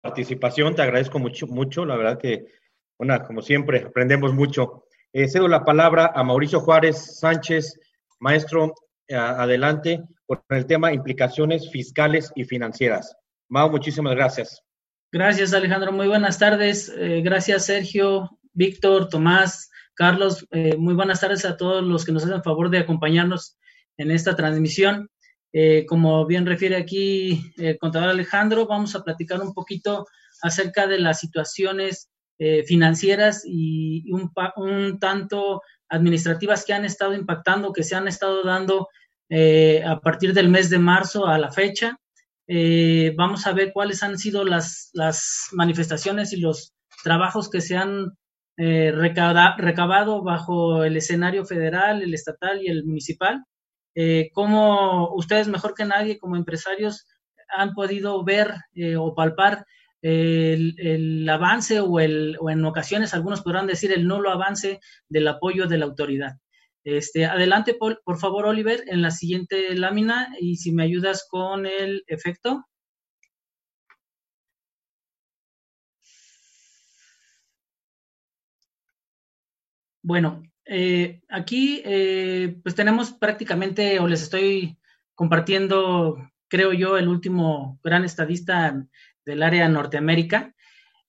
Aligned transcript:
participación, 0.00 0.74
te 0.74 0.82
agradezco 0.82 1.18
mucho, 1.18 1.46
mucho, 1.46 1.84
la 1.84 1.96
verdad 1.96 2.18
que, 2.18 2.46
bueno, 2.98 3.18
como 3.26 3.42
siempre, 3.42 3.84
aprendemos 3.86 4.34
mucho. 4.34 4.84
Eh, 5.12 5.28
cedo 5.28 5.48
la 5.48 5.64
palabra 5.64 6.12
a 6.14 6.22
Mauricio 6.22 6.60
Juárez 6.60 7.18
Sánchez, 7.18 7.78
maestro, 8.20 8.74
adelante, 9.10 10.02
con 10.26 10.42
el 10.50 10.66
tema 10.66 10.92
implicaciones 10.92 11.70
fiscales 11.70 12.30
y 12.34 12.44
financieras. 12.44 13.16
Mau, 13.48 13.70
muchísimas 13.70 14.14
gracias. 14.14 14.62
Gracias, 15.10 15.54
Alejandro. 15.54 15.90
Muy 15.90 16.06
buenas 16.06 16.38
tardes. 16.38 16.92
Eh, 16.94 17.22
gracias, 17.22 17.64
Sergio, 17.64 18.38
Víctor, 18.52 19.08
Tomás, 19.08 19.70
Carlos. 19.94 20.46
Eh, 20.50 20.76
muy 20.76 20.92
buenas 20.92 21.20
tardes 21.20 21.46
a 21.46 21.56
todos 21.56 21.82
los 21.82 22.04
que 22.04 22.12
nos 22.12 22.24
hacen 22.26 22.42
favor 22.42 22.68
de 22.68 22.78
acompañarnos 22.78 23.56
en 23.96 24.10
esta 24.10 24.36
transmisión. 24.36 25.08
Eh, 25.52 25.86
como 25.86 26.26
bien 26.26 26.46
refiere 26.46 26.76
aquí 26.76 27.52
el 27.56 27.78
contador 27.78 28.10
Alejandro, 28.10 28.66
vamos 28.66 28.94
a 28.94 29.02
platicar 29.02 29.40
un 29.40 29.54
poquito 29.54 30.06
acerca 30.42 30.86
de 30.86 30.98
las 30.98 31.20
situaciones 31.20 32.08
financieras 32.66 33.42
y 33.44 34.04
un, 34.12 35.00
tanto 35.00 35.60
administrativas 35.88 36.64
que 36.64 36.72
han 36.72 36.84
estado 36.84 37.14
impactando, 37.14 37.72
que 37.72 37.82
se 37.82 37.96
han 37.96 38.06
estado 38.06 38.44
dando 38.44 38.86
a 39.84 40.00
partir 40.00 40.32
del 40.32 40.48
mes 40.48 40.70
de 40.70 40.78
marzo 40.78 41.26
a 41.26 41.36
la 41.36 41.50
fecha. 41.50 41.98
Eh, 42.50 43.12
vamos 43.14 43.46
a 43.46 43.52
ver 43.52 43.72
cuáles 43.74 44.02
han 44.02 44.18
sido 44.18 44.42
las, 44.42 44.88
las, 44.94 45.48
manifestaciones 45.52 46.32
y 46.32 46.40
los 46.40 46.72
trabajos 47.04 47.50
que 47.50 47.60
se 47.60 47.76
han 47.76 48.16
eh, 48.56 48.90
recabado 48.90 50.22
bajo 50.22 50.82
el 50.82 50.96
escenario 50.96 51.44
federal, 51.44 52.02
el 52.02 52.14
estatal 52.14 52.62
y 52.62 52.68
el 52.68 52.86
municipal. 52.86 53.44
Eh, 54.00 54.30
cómo 54.32 55.12
ustedes 55.14 55.48
mejor 55.48 55.74
que 55.74 55.84
nadie 55.84 56.18
como 56.18 56.36
empresarios 56.36 57.04
han 57.48 57.74
podido 57.74 58.22
ver 58.22 58.54
eh, 58.74 58.94
o 58.94 59.12
palpar 59.12 59.66
el, 60.02 60.76
el, 60.78 61.28
avance 61.28 61.80
o, 61.80 61.98
el, 61.98 62.36
o 62.40 62.48
en 62.48 62.64
ocasiones 62.64 63.12
algunos 63.12 63.42
podrán 63.42 63.66
decir 63.66 63.90
el 63.92 64.06
nulo 64.06 64.30
avance 64.30 64.78
del 65.08 65.26
apoyo 65.26 65.66
de 65.66 65.78
la 65.78 65.86
autoridad. 65.86 66.34
Este, 66.84 67.26
adelante, 67.26 67.74
por, 67.74 68.00
favor, 68.20 68.46
Oliver, 68.46 68.84
en 68.86 69.02
la 69.02 69.10
siguiente 69.10 69.74
lámina 69.74 70.28
y 70.40 70.58
si 70.58 70.70
me 70.72 70.84
ayudas 70.84 71.26
con 71.28 71.66
el 71.66 72.04
efecto. 72.06 72.66
Bueno, 80.02 80.42
eh, 80.68 81.20
aquí 81.28 81.82
eh, 81.84 82.56
pues 82.62 82.74
tenemos 82.74 83.12
prácticamente, 83.12 83.98
o 83.98 84.06
les 84.06 84.22
estoy 84.22 84.76
compartiendo, 85.14 86.16
creo 86.48 86.72
yo, 86.72 86.96
el 86.96 87.08
último 87.08 87.80
gran 87.82 88.04
estadista 88.04 88.86
del 89.24 89.42
área 89.42 89.68
Norteamérica, 89.68 90.54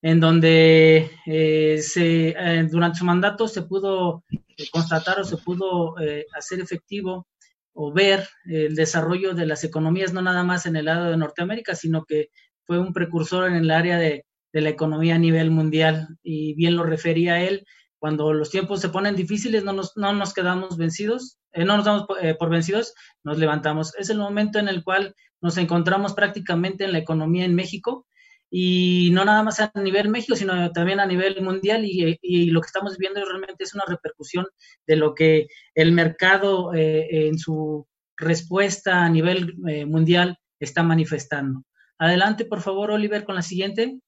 en 0.02 0.20
donde 0.20 1.12
eh, 1.26 1.80
se, 1.82 2.30
eh, 2.30 2.68
durante 2.72 3.00
su 3.00 3.06
mandato 3.06 3.48
se 3.48 3.64
pudo 3.64 4.24
eh, 4.32 4.66
constatar 4.72 5.20
o 5.20 5.24
se 5.26 5.38
pudo 5.38 6.00
eh, 6.00 6.26
hacer 6.34 6.62
efectivo 6.62 7.28
o 7.74 7.94
ver 7.94 8.28
el 8.46 8.76
desarrollo 8.76 9.34
de 9.34 9.46
las 9.46 9.64
economías, 9.64 10.14
no 10.14 10.22
nada 10.22 10.44
más 10.44 10.66
en 10.66 10.76
el 10.76 10.86
lado 10.86 11.12
de 11.12 11.18
Norteamérica, 11.18 11.76
sino 11.76 12.06
que 12.06 12.30
fue 12.64 12.80
un 12.80 12.94
precursor 12.94 13.50
en 13.50 13.56
el 13.56 13.72
área 13.72 13.98
de, 13.98 14.26
de 14.54 14.62
la 14.62 14.70
economía 14.70 15.16
a 15.16 15.20
nivel 15.20 15.52
mundial. 15.52 16.08
Y 16.24 16.56
bien 16.56 16.76
lo 16.76 16.84
refería 16.84 17.42
él, 17.42 17.66
cuando 18.00 18.34
los 18.34 18.50
tiempos 18.50 18.82
se 18.82 18.90
ponen 18.90 19.16
difíciles, 19.16 19.64
no 19.64 19.74
nos, 19.74 19.96
no 19.96 20.14
nos 20.14 20.34
quedamos 20.34 20.78
vencidos, 20.78 21.38
eh, 21.52 21.66
no 21.66 21.78
nos 21.78 21.86
damos 21.86 22.08
por, 22.08 22.26
eh, 22.26 22.36
por, 22.36 22.50
vencidos, 22.50 22.94
nos 23.24 23.38
levantamos. 23.38 23.94
Es 23.98 24.10
el 24.10 24.18
momento 24.18 24.58
en 24.58 24.68
el 24.70 24.84
cual 24.84 25.16
nos 25.42 25.58
encontramos 25.58 26.14
prácticamente 26.14 26.86
en 26.86 26.94
la 26.94 27.00
economía 27.00 27.46
en 27.46 27.56
México 27.56 28.08
y 28.52 29.10
no 29.14 29.26
nada 29.26 29.44
más 29.44 29.60
a 29.60 29.72
nivel 29.76 30.10
México, 30.10 30.36
sino 30.36 30.72
también 30.72 31.00
a 31.00 31.06
nivel 31.06 31.42
mundial 31.42 31.86
y, 31.86 32.18
y 32.22 32.46
lo 32.48 32.62
que 32.62 32.68
estamos 32.68 32.98
viendo 32.98 33.24
realmente 33.24 33.64
es 33.64 33.76
una 33.76 33.84
repercusión 33.88 34.48
de 34.88 34.96
lo 34.96 35.14
que 35.14 35.48
el 35.76 35.92
mercado 35.92 36.74
eh, 36.74 37.28
en 37.28 37.38
su 37.38 37.88
respuesta 38.18 39.06
a 39.06 39.10
nivel 39.10 39.56
eh, 39.68 39.86
mundial 39.86 40.38
está 40.60 40.84
manifestando. 40.84 41.64
Adelante, 42.00 42.46
por 42.46 42.62
favor, 42.62 42.92
Oliver, 42.92 43.24
con 43.24 43.36
la 43.36 43.42
siguiente. 43.42 44.00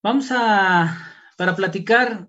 Vamos 0.00 0.30
a, 0.30 0.96
para 1.36 1.56
platicar 1.56 2.28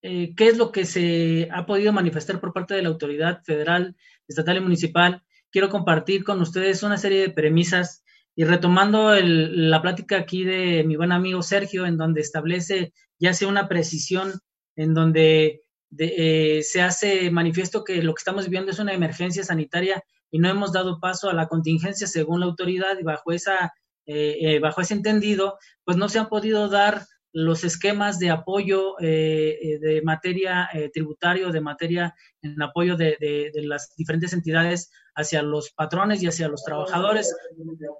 eh, 0.00 0.34
qué 0.34 0.48
es 0.48 0.56
lo 0.56 0.72
que 0.72 0.86
se 0.86 1.48
ha 1.52 1.66
podido 1.66 1.92
manifestar 1.92 2.40
por 2.40 2.54
parte 2.54 2.74
de 2.74 2.82
la 2.82 2.88
autoridad 2.88 3.42
federal, 3.44 3.94
estatal 4.26 4.56
y 4.56 4.60
municipal. 4.60 5.22
Quiero 5.50 5.68
compartir 5.68 6.24
con 6.24 6.40
ustedes 6.40 6.82
una 6.82 6.96
serie 6.96 7.20
de 7.20 7.30
premisas 7.30 8.04
y 8.34 8.44
retomando 8.44 9.14
la 9.20 9.82
plática 9.82 10.16
aquí 10.16 10.44
de 10.44 10.82
mi 10.84 10.96
buen 10.96 11.12
amigo 11.12 11.42
Sergio, 11.42 11.84
en 11.84 11.98
donde 11.98 12.22
establece 12.22 12.94
ya 13.18 13.34
sea 13.34 13.48
una 13.48 13.68
precisión, 13.68 14.40
en 14.74 14.94
donde 14.94 15.62
de, 15.90 16.58
eh, 16.58 16.62
se 16.62 16.80
hace 16.80 17.30
manifiesto 17.30 17.84
que 17.84 18.02
lo 18.02 18.14
que 18.14 18.20
estamos 18.20 18.46
viviendo 18.46 18.72
es 18.72 18.78
una 18.78 18.94
emergencia 18.94 19.44
sanitaria 19.44 20.02
y 20.30 20.38
no 20.38 20.48
hemos 20.48 20.72
dado 20.72 20.98
paso 21.00 21.28
a 21.28 21.34
la 21.34 21.48
contingencia 21.48 22.06
según 22.06 22.40
la 22.40 22.46
autoridad 22.46 22.98
y 22.98 23.04
bajo 23.04 23.30
esa 23.30 23.72
eh, 24.06 24.36
eh, 24.40 24.58
bajo 24.58 24.80
ese 24.80 24.94
entendido, 24.94 25.58
pues 25.84 25.96
no 25.96 26.08
se 26.08 26.18
han 26.18 26.28
podido 26.28 26.68
dar 26.68 27.06
los 27.32 27.64
esquemas 27.64 28.18
de 28.18 28.30
apoyo 28.30 28.94
eh, 29.00 29.78
de 29.80 30.02
materia 30.02 30.68
tributario, 30.92 31.50
de 31.50 31.60
materia 31.60 32.14
en 32.42 32.60
apoyo 32.62 32.96
de, 32.96 33.16
de, 33.18 33.50
de, 33.52 33.62
las 33.62 33.92
diferentes 33.96 34.32
entidades 34.32 34.92
hacia 35.16 35.42
los 35.42 35.72
patrones 35.72 36.22
y 36.22 36.28
hacia 36.28 36.46
los 36.46 36.62
trabajadores. 36.62 37.34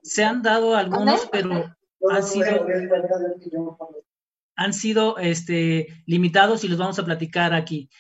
Se 0.03 0.25
han 0.25 0.43
dado 0.43 0.77
algunos, 0.77 1.29
pero 1.33 1.75
han 2.11 2.23
sido, 2.23 2.65
han 4.55 4.73
sido 4.73 5.19
este, 5.19 5.89
limitados 6.07 6.63
y 6.63 6.69
los 6.69 6.79
vamos 6.79 6.99
a 7.01 7.05
platicar 7.05 7.55
aquí. 7.55 7.91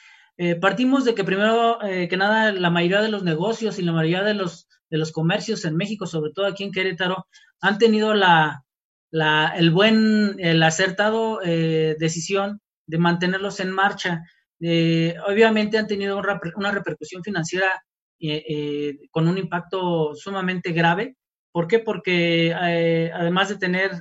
Partimos 0.60 1.04
de 1.04 1.16
que 1.16 1.24
primero 1.24 1.78
que 1.80 2.16
nada 2.16 2.52
la 2.52 2.70
mayoría 2.70 3.02
de 3.02 3.08
los 3.08 3.24
negocios 3.24 3.80
y 3.80 3.82
la 3.82 3.92
mayoría 3.92 4.22
de 4.22 4.34
los, 4.34 4.68
de 4.88 4.98
los 4.98 5.10
comercios 5.10 5.64
en 5.64 5.74
México, 5.76 6.06
sobre 6.06 6.30
todo 6.32 6.46
aquí 6.46 6.62
en 6.62 6.70
Querétaro, 6.70 7.26
han 7.60 7.78
tenido 7.78 8.14
la, 8.14 8.64
la, 9.10 9.54
el 9.56 9.70
buen, 9.70 10.36
el 10.38 10.62
acertado 10.62 11.40
eh, 11.42 11.96
decisión 11.98 12.60
de 12.86 12.98
mantenerlos 12.98 13.60
en 13.60 13.70
marcha. 13.70 14.22
Eh, 14.60 15.14
obviamente 15.26 15.78
han 15.78 15.86
tenido 15.86 16.20
una 16.56 16.72
repercusión 16.72 17.22
financiera 17.22 17.68
eh, 18.20 18.42
eh, 18.48 18.98
con 19.10 19.28
un 19.28 19.36
impacto 19.38 20.14
sumamente 20.14 20.72
grave. 20.72 21.16
¿Por 21.52 21.66
qué? 21.66 21.78
Porque 21.78 22.48
eh, 22.50 23.10
además 23.12 23.50
de 23.50 23.56
tener 23.56 24.00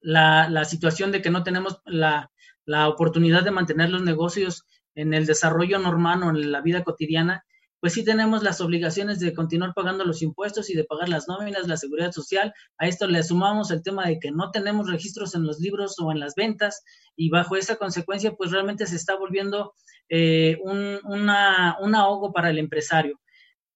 la, 0.00 0.48
la, 0.50 0.64
situación 0.64 1.10
de 1.10 1.22
que 1.22 1.30
no 1.30 1.42
tenemos 1.42 1.80
la, 1.86 2.30
la 2.66 2.88
oportunidad 2.88 3.44
de 3.44 3.50
mantener 3.50 3.90
los 3.90 4.02
negocios 4.02 4.64
en 4.94 5.14
el 5.14 5.26
desarrollo 5.26 5.78
normal 5.78 6.22
o 6.22 6.30
en 6.30 6.52
la 6.52 6.60
vida 6.60 6.84
cotidiana, 6.84 7.44
pues 7.80 7.92
sí 7.92 8.04
tenemos 8.04 8.42
las 8.42 8.60
obligaciones 8.60 9.20
de 9.20 9.34
continuar 9.34 9.72
pagando 9.74 10.04
los 10.04 10.22
impuestos 10.22 10.70
y 10.70 10.74
de 10.74 10.84
pagar 10.84 11.08
las 11.08 11.28
nóminas, 11.28 11.68
la 11.68 11.76
seguridad 11.76 12.12
social. 12.12 12.52
A 12.78 12.88
esto 12.88 13.06
le 13.06 13.22
sumamos 13.22 13.70
el 13.70 13.82
tema 13.82 14.06
de 14.06 14.18
que 14.18 14.30
no 14.30 14.50
tenemos 14.50 14.90
registros 14.90 15.34
en 15.34 15.44
los 15.44 15.60
libros 15.60 15.96
o 15.98 16.10
en 16.10 16.20
las 16.20 16.34
ventas 16.34 16.82
y 17.16 17.28
bajo 17.28 17.56
esa 17.56 17.76
consecuencia, 17.76 18.32
pues 18.32 18.50
realmente 18.50 18.86
se 18.86 18.96
está 18.96 19.16
volviendo 19.16 19.74
eh, 20.08 20.58
un, 20.62 21.94
ahogo 21.94 22.32
para 22.32 22.50
el 22.50 22.58
empresario. 22.58 23.20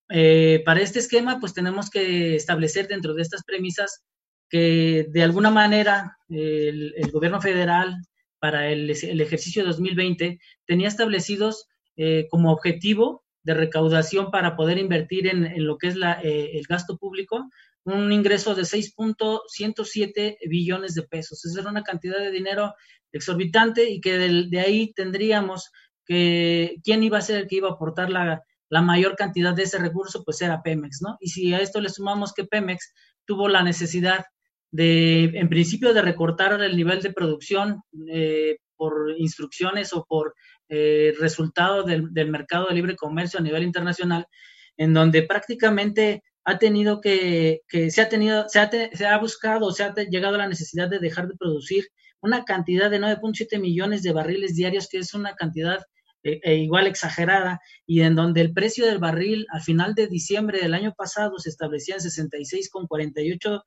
Eh, 0.09 0.63
para 0.65 0.81
este 0.81 0.99
esquema, 0.99 1.39
pues 1.39 1.55
tenemos 1.55 1.91
que 1.91 2.37
establecer 2.37 2.89
dentro 2.89 3.15
de 3.15 3.23
estas 3.23 3.45
premisas 3.45 4.03
que 4.49 5.07
de 5.11 5.23
alguna 5.23 5.51
manera 5.51 6.17
el, 6.29 6.95
el 6.97 7.11
gobierno 7.13 7.41
federal 7.41 7.97
para 8.41 8.69
el, 8.71 8.91
el, 8.91 9.21
ejercicio 9.21 9.65
2020 9.65 10.41
tenía 10.67 10.89
establecidos 10.89 11.69
eh, 11.97 12.27
como 12.31 12.51
objetivo 12.51 13.23
de 13.43 13.55
recaudación 13.55 14.31
para 14.31 14.57
poder 14.57 14.79
invertir 14.79 15.27
en, 15.27 15.65
lo 15.65 15.79
que 15.79 15.89
es 15.89 15.97
la, 15.97 16.21
eh, 16.23 16.59
el 16.59 16.65
gasto 16.69 16.97
público, 16.99 17.49
un 17.85 18.13
ingreso 18.13 18.55
de 18.55 18.63
6.107 18.63 20.37
billones 20.49 20.95
de 20.95 21.03
pesos. 21.03 21.45
Esa 21.45 21.61
era 21.61 21.71
una 21.71 21.83
cantidad 21.83 22.19
de 22.19 22.31
dinero 22.31 22.75
exorbitante 23.13 23.91
y 23.91 24.01
que 24.01 24.19
de, 24.19 24.47
de, 24.49 24.61
ahí 24.61 24.93
tendríamos 24.93 25.71
que 26.05 26.77
quién 26.85 27.03
iba 27.03 27.19
a 27.19 27.23
ser 27.23 27.37
el 27.37 27.47
que 27.49 27.57
iba 27.57 27.69
a 27.69 27.73
aportar 27.73 28.11
la, 28.11 28.43
la 28.71 28.83
mayor 28.83 29.17
cantidad 29.17 29.53
de 29.53 29.65
ese 29.65 29.79
recurso, 29.79 30.23
pues 30.25 30.41
era 30.41 30.63
Pemex, 30.63 31.03
¿no? 31.03 31.17
Y 31.21 31.29
si 31.29 31.53
a 31.53 31.61
esto 31.61 31.81
le 31.81 31.89
sumamos 31.89 32.33
que 32.33 32.45
Pemex 32.45 32.95
tuvo 33.25 33.49
la 33.49 33.63
necesidad 33.63 34.25
de, 34.71 35.25
en 35.25 35.49
principio, 35.49 35.93
de 35.93 36.03
recortar 36.03 36.61
el 36.63 36.77
nivel 36.77 37.03
de 37.03 37.13
producción 37.13 37.83
eh, 38.09 38.59
por 38.77 39.15
instrucciones 39.19 39.93
o 39.93 40.05
por 40.09 40.35
eh, 40.71 41.13
resultado 41.19 41.83
del, 41.83 42.15
del, 42.15 42.31
mercado 42.31 42.69
de 42.69 42.75
libre 42.75 42.97
comercio 42.97 43.41
a 43.41 43.43
nivel 43.43 43.65
internacional, 43.65 44.27
en 44.77 44.95
donde 44.95 45.25
prácticamente 45.25 46.23
ha 46.45 46.59
tenido 46.59 47.01
que, 47.01 47.63
que 47.69 47.91
se 47.91 48.01
ha 48.01 48.09
tenido, 48.09 48.49
se 48.49 48.61
ha, 48.61 48.71
te, 48.71 48.97
se 48.97 49.05
ha 49.07 49.19
buscado, 49.19 49.73
se 49.73 49.83
ha 49.83 49.95
llegado 49.95 50.37
a 50.37 50.39
la 50.39 50.49
necesidad 50.49 50.89
de 50.89 51.01
dejar 51.01 51.29
de 51.29 51.37
producir 51.37 51.89
una 52.21 52.45
cantidad 52.45 52.91
de 52.91 53.01
9.7 53.01 53.61
millones 53.61 54.03
de 54.03 54.13
barriles 54.13 54.55
diarios, 54.55 54.89
que 54.89 54.99
es 54.99 55.13
una 55.13 55.35
cantidad 55.35 55.81
e, 56.23 56.41
e, 56.43 56.55
igual 56.57 56.87
exagerada 56.87 57.61
y 57.87 58.03
en 58.03 58.15
donde 58.15 58.43
el 58.43 58.53
precio 58.53 58.87
del 58.87 58.99
barril 58.99 59.47
al 59.51 59.63
final 59.63 59.95
de 59.95 60.07
diciembre 60.07 60.61
del 60.61 60.75
año 60.75 60.95
pasado 60.95 61.39
se 61.39 61.49
establecía 61.49 61.97
en 61.97 62.03
66,48 62.03 63.63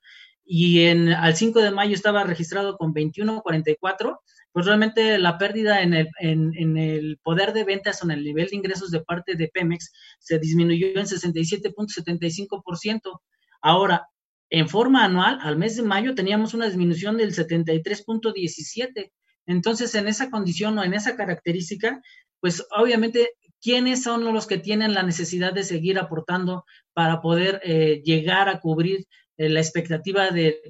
y 0.45 0.85
en, 0.85 1.09
al 1.09 1.35
5 1.35 1.61
de 1.61 1.71
mayo 1.71 1.95
estaba 1.95 2.23
registrado 2.23 2.77
con 2.77 2.93
21,44, 2.93 4.19
pues 4.53 4.65
realmente 4.67 5.17
la 5.17 5.39
pérdida 5.39 5.81
en 5.81 5.95
el, 5.95 6.07
en, 6.19 6.77
el 6.77 7.17
poder 7.23 7.53
de 7.53 7.63
ventas 7.63 8.01
o 8.01 8.05
en 8.05 8.11
el 8.11 8.23
nivel 8.23 8.49
de 8.49 8.55
ingresos 8.55 8.91
de 8.91 9.01
parte 9.01 9.33
de 9.35 9.47
Pemex 9.47 9.91
se 10.19 10.37
disminuyó 10.37 10.89
en 10.89 11.07
67.75%. 11.07 13.19
Ahora, 13.61 14.07
en 14.51 14.69
forma 14.69 15.03
anual, 15.03 15.39
al 15.41 15.57
mes 15.57 15.75
de 15.75 15.81
mayo 15.81 16.13
teníamos 16.13 16.53
una 16.53 16.67
disminución 16.67 17.17
del 17.17 17.33
73.17. 17.33 19.11
Entonces, 19.47 19.95
en 19.95 20.07
esa 20.07 20.29
condición 20.29 20.77
o 20.77 20.83
en 20.83 20.93
esa 20.93 21.15
característica, 21.15 21.99
pues 22.39 22.63
obviamente, 22.77 23.31
¿quiénes 23.59 24.03
son 24.03 24.23
los 24.31 24.45
que 24.45 24.59
tienen 24.59 24.93
la 24.93 25.01
necesidad 25.01 25.53
de 25.53 25.63
seguir 25.63 25.97
aportando 25.97 26.63
para 26.93 27.21
poder 27.21 27.59
eh, 27.63 28.03
llegar 28.05 28.49
a 28.49 28.59
cubrir 28.59 29.07
eh, 29.37 29.49
la 29.49 29.61
expectativa 29.61 30.29
de, 30.29 30.61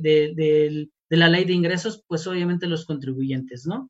la 1.17 1.29
ley 1.29 1.45
de 1.45 1.53
ingresos? 1.53 2.03
Pues 2.07 2.25
obviamente 2.27 2.67
los 2.67 2.85
contribuyentes, 2.85 3.65
¿no? 3.65 3.89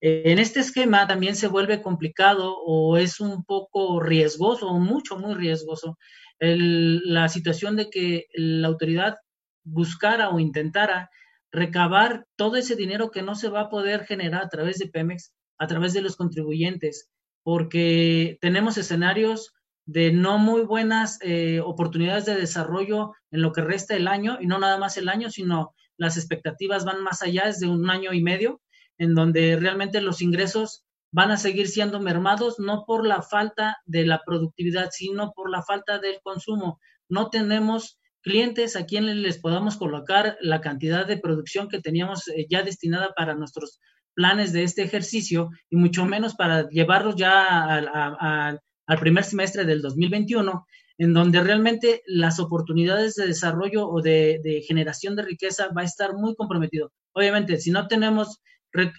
Eh, 0.00 0.22
en 0.26 0.38
este 0.38 0.60
esquema 0.60 1.06
también 1.06 1.36
se 1.36 1.48
vuelve 1.48 1.82
complicado 1.82 2.56
o 2.58 2.96
es 2.96 3.20
un 3.20 3.44
poco 3.44 4.00
riesgoso, 4.00 4.68
o 4.68 4.78
mucho, 4.78 5.18
muy 5.18 5.34
riesgoso, 5.34 5.98
la 6.42 7.28
situación 7.28 7.76
de 7.76 7.90
que 7.90 8.26
la 8.32 8.68
autoridad 8.68 9.18
buscara 9.62 10.30
o 10.30 10.40
intentara 10.40 11.10
recabar 11.52 12.26
todo 12.36 12.56
ese 12.56 12.76
dinero 12.76 13.10
que 13.10 13.22
no 13.22 13.34
se 13.34 13.48
va 13.48 13.62
a 13.62 13.68
poder 13.68 14.04
generar 14.04 14.44
a 14.44 14.48
través 14.48 14.78
de 14.78 14.88
Pemex, 14.88 15.32
a 15.58 15.66
través 15.66 15.92
de 15.92 16.00
los 16.00 16.16
contribuyentes, 16.16 17.10
porque 17.42 18.38
tenemos 18.40 18.78
escenarios 18.78 19.52
de 19.84 20.12
no 20.12 20.38
muy 20.38 20.62
buenas 20.62 21.18
eh, 21.20 21.60
oportunidades 21.60 22.24
de 22.24 22.36
desarrollo 22.36 23.12
en 23.30 23.42
lo 23.42 23.52
que 23.52 23.62
resta 23.62 23.96
el 23.96 24.08
año, 24.08 24.38
y 24.40 24.46
no 24.46 24.58
nada 24.58 24.78
más 24.78 24.96
el 24.96 25.08
año, 25.08 25.30
sino 25.30 25.74
las 26.00 26.16
expectativas 26.16 26.86
van 26.86 27.02
más 27.02 27.22
allá, 27.22 27.42
es 27.42 27.60
de 27.60 27.68
un 27.68 27.90
año 27.90 28.14
y 28.14 28.22
medio, 28.22 28.62
en 28.96 29.14
donde 29.14 29.56
realmente 29.56 30.00
los 30.00 30.22
ingresos 30.22 30.82
van 31.12 31.30
a 31.30 31.36
seguir 31.36 31.68
siendo 31.68 32.00
mermados, 32.00 32.58
no 32.58 32.84
por 32.86 33.06
la 33.06 33.20
falta 33.20 33.76
de 33.84 34.06
la 34.06 34.22
productividad, 34.24 34.88
sino 34.92 35.32
por 35.32 35.50
la 35.50 35.62
falta 35.62 35.98
del 35.98 36.20
consumo. 36.22 36.80
No 37.10 37.28
tenemos 37.28 37.98
clientes 38.22 38.76
a 38.76 38.86
quienes 38.86 39.16
les 39.16 39.38
podamos 39.38 39.76
colocar 39.76 40.38
la 40.40 40.62
cantidad 40.62 41.06
de 41.06 41.18
producción 41.18 41.68
que 41.68 41.82
teníamos 41.82 42.28
eh, 42.28 42.46
ya 42.48 42.62
destinada 42.62 43.12
para 43.14 43.34
nuestros 43.34 43.78
planes 44.14 44.54
de 44.54 44.62
este 44.62 44.82
ejercicio 44.82 45.50
y 45.68 45.76
mucho 45.76 46.06
menos 46.06 46.34
para 46.34 46.66
llevarlos 46.70 47.16
ya 47.16 47.66
al 47.74 48.98
primer 48.98 49.24
semestre 49.24 49.66
del 49.66 49.82
2021, 49.82 50.66
en 51.00 51.14
donde 51.14 51.42
realmente 51.42 52.02
las 52.04 52.38
oportunidades 52.40 53.14
de 53.14 53.26
desarrollo 53.26 53.88
o 53.88 54.02
de, 54.02 54.62
generación 54.68 55.16
de 55.16 55.22
riqueza 55.22 55.68
va 55.74 55.80
a 55.80 55.86
estar 55.86 56.12
muy 56.12 56.34
comprometido. 56.34 56.92
Obviamente, 57.14 57.56
si 57.56 57.70
no 57.70 57.88
tenemos 57.88 58.42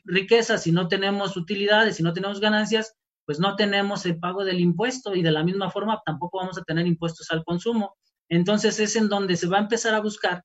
riqueza, 0.04 0.58
si 0.58 0.72
no 0.72 0.88
tenemos 0.88 1.38
utilidades, 1.38 1.98
si 1.98 2.02
no 2.02 2.12
tenemos 2.12 2.40
ganancias, 2.40 2.96
pues 3.24 3.40
no 3.40 3.56
tenemos 3.56 4.04
el 4.08 4.18
pago 4.18 4.44
del 4.44 4.60
impuesto 4.60 5.14
y 5.14 5.22
de 5.22 5.30
la 5.30 5.44
misma 5.44 5.70
forma 5.70 6.02
tampoco 6.04 6.40
vamos 6.40 6.58
a 6.58 6.64
tener 6.64 6.88
impuestos 6.88 7.30
al 7.30 7.44
consumo. 7.44 7.96
Entonces 8.30 8.80
es 8.80 8.96
en 8.96 9.08
donde 9.08 9.36
se 9.36 9.48
va 9.48 9.58
a 9.58 9.62
empezar 9.62 9.94
a 9.94 10.02
buscar 10.02 10.44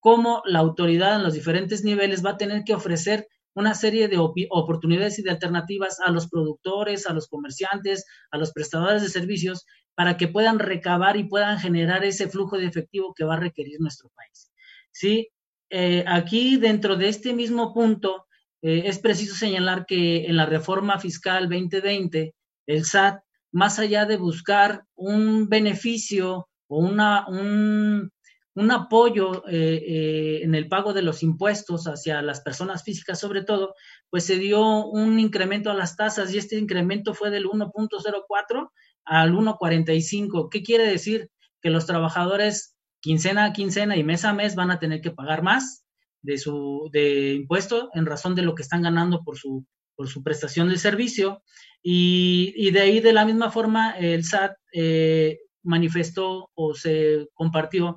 cómo 0.00 0.42
la 0.46 0.58
autoridad 0.58 1.14
en 1.14 1.22
los 1.22 1.34
diferentes 1.34 1.84
niveles 1.84 2.26
va 2.26 2.30
a 2.30 2.38
tener 2.38 2.64
que 2.64 2.74
ofrecer 2.74 3.28
una 3.54 3.74
serie 3.74 4.08
de 4.08 4.18
oportunidades 4.18 5.20
y 5.20 5.22
de 5.22 5.30
alternativas 5.30 6.00
a 6.04 6.10
los 6.10 6.28
productores, 6.28 7.06
a 7.06 7.12
los 7.12 7.28
comerciantes, 7.28 8.04
a 8.32 8.36
los 8.36 8.52
prestadores 8.52 9.02
de 9.02 9.08
servicios, 9.10 9.64
para 9.98 10.16
que 10.16 10.28
puedan 10.28 10.60
recabar 10.60 11.16
y 11.16 11.24
puedan 11.24 11.58
generar 11.58 12.04
ese 12.04 12.28
flujo 12.28 12.56
de 12.56 12.66
efectivo 12.66 13.12
que 13.16 13.24
va 13.24 13.34
a 13.34 13.40
requerir 13.40 13.80
nuestro 13.80 14.10
país. 14.10 14.52
Sí, 14.92 15.28
eh, 15.70 16.04
aquí 16.06 16.56
dentro 16.56 16.94
de 16.94 17.08
este 17.08 17.32
mismo 17.32 17.74
punto 17.74 18.28
eh, 18.62 18.82
es 18.84 19.00
preciso 19.00 19.34
señalar 19.34 19.86
que 19.86 20.26
en 20.26 20.36
la 20.36 20.46
reforma 20.46 21.00
fiscal 21.00 21.48
2020, 21.48 22.32
el 22.68 22.84
SAT, 22.84 23.24
más 23.50 23.80
allá 23.80 24.06
de 24.06 24.18
buscar 24.18 24.84
un 24.94 25.48
beneficio 25.48 26.48
o 26.68 26.78
una, 26.78 27.26
un, 27.26 28.12
un 28.54 28.70
apoyo 28.70 29.42
eh, 29.48 30.42
en 30.44 30.54
el 30.54 30.68
pago 30.68 30.92
de 30.92 31.02
los 31.02 31.24
impuestos 31.24 31.88
hacia 31.88 32.22
las 32.22 32.40
personas 32.40 32.84
físicas 32.84 33.18
sobre 33.18 33.42
todo, 33.42 33.74
pues 34.10 34.24
se 34.26 34.38
dio 34.38 34.86
un 34.86 35.18
incremento 35.18 35.72
a 35.72 35.74
las 35.74 35.96
tasas 35.96 36.32
y 36.32 36.38
este 36.38 36.56
incremento 36.56 37.14
fue 37.14 37.30
del 37.30 37.46
1.04 37.46 38.70
al 39.08 39.32
1.45. 39.32 40.48
¿Qué 40.50 40.62
quiere 40.62 40.86
decir? 40.86 41.30
Que 41.60 41.70
los 41.70 41.86
trabajadores 41.86 42.76
quincena 43.00 43.46
a 43.46 43.52
quincena 43.52 43.96
y 43.96 44.04
mes 44.04 44.24
a 44.24 44.32
mes 44.32 44.54
van 44.54 44.70
a 44.70 44.78
tener 44.78 45.00
que 45.00 45.10
pagar 45.10 45.42
más 45.42 45.84
de 46.22 46.36
su 46.36 46.88
de 46.92 47.34
impuesto 47.34 47.90
en 47.94 48.06
razón 48.06 48.34
de 48.34 48.42
lo 48.42 48.54
que 48.54 48.62
están 48.62 48.82
ganando 48.82 49.22
por 49.22 49.38
su 49.38 49.64
por 49.94 50.08
su 50.08 50.22
prestación 50.22 50.68
de 50.68 50.78
servicio 50.78 51.42
y, 51.82 52.52
y 52.56 52.70
de 52.70 52.80
ahí 52.80 53.00
de 53.00 53.12
la 53.12 53.24
misma 53.24 53.50
forma 53.50 53.92
el 53.98 54.24
SAT 54.24 54.52
eh, 54.72 55.38
manifestó 55.62 56.50
o 56.54 56.74
se 56.74 57.28
compartió 57.34 57.96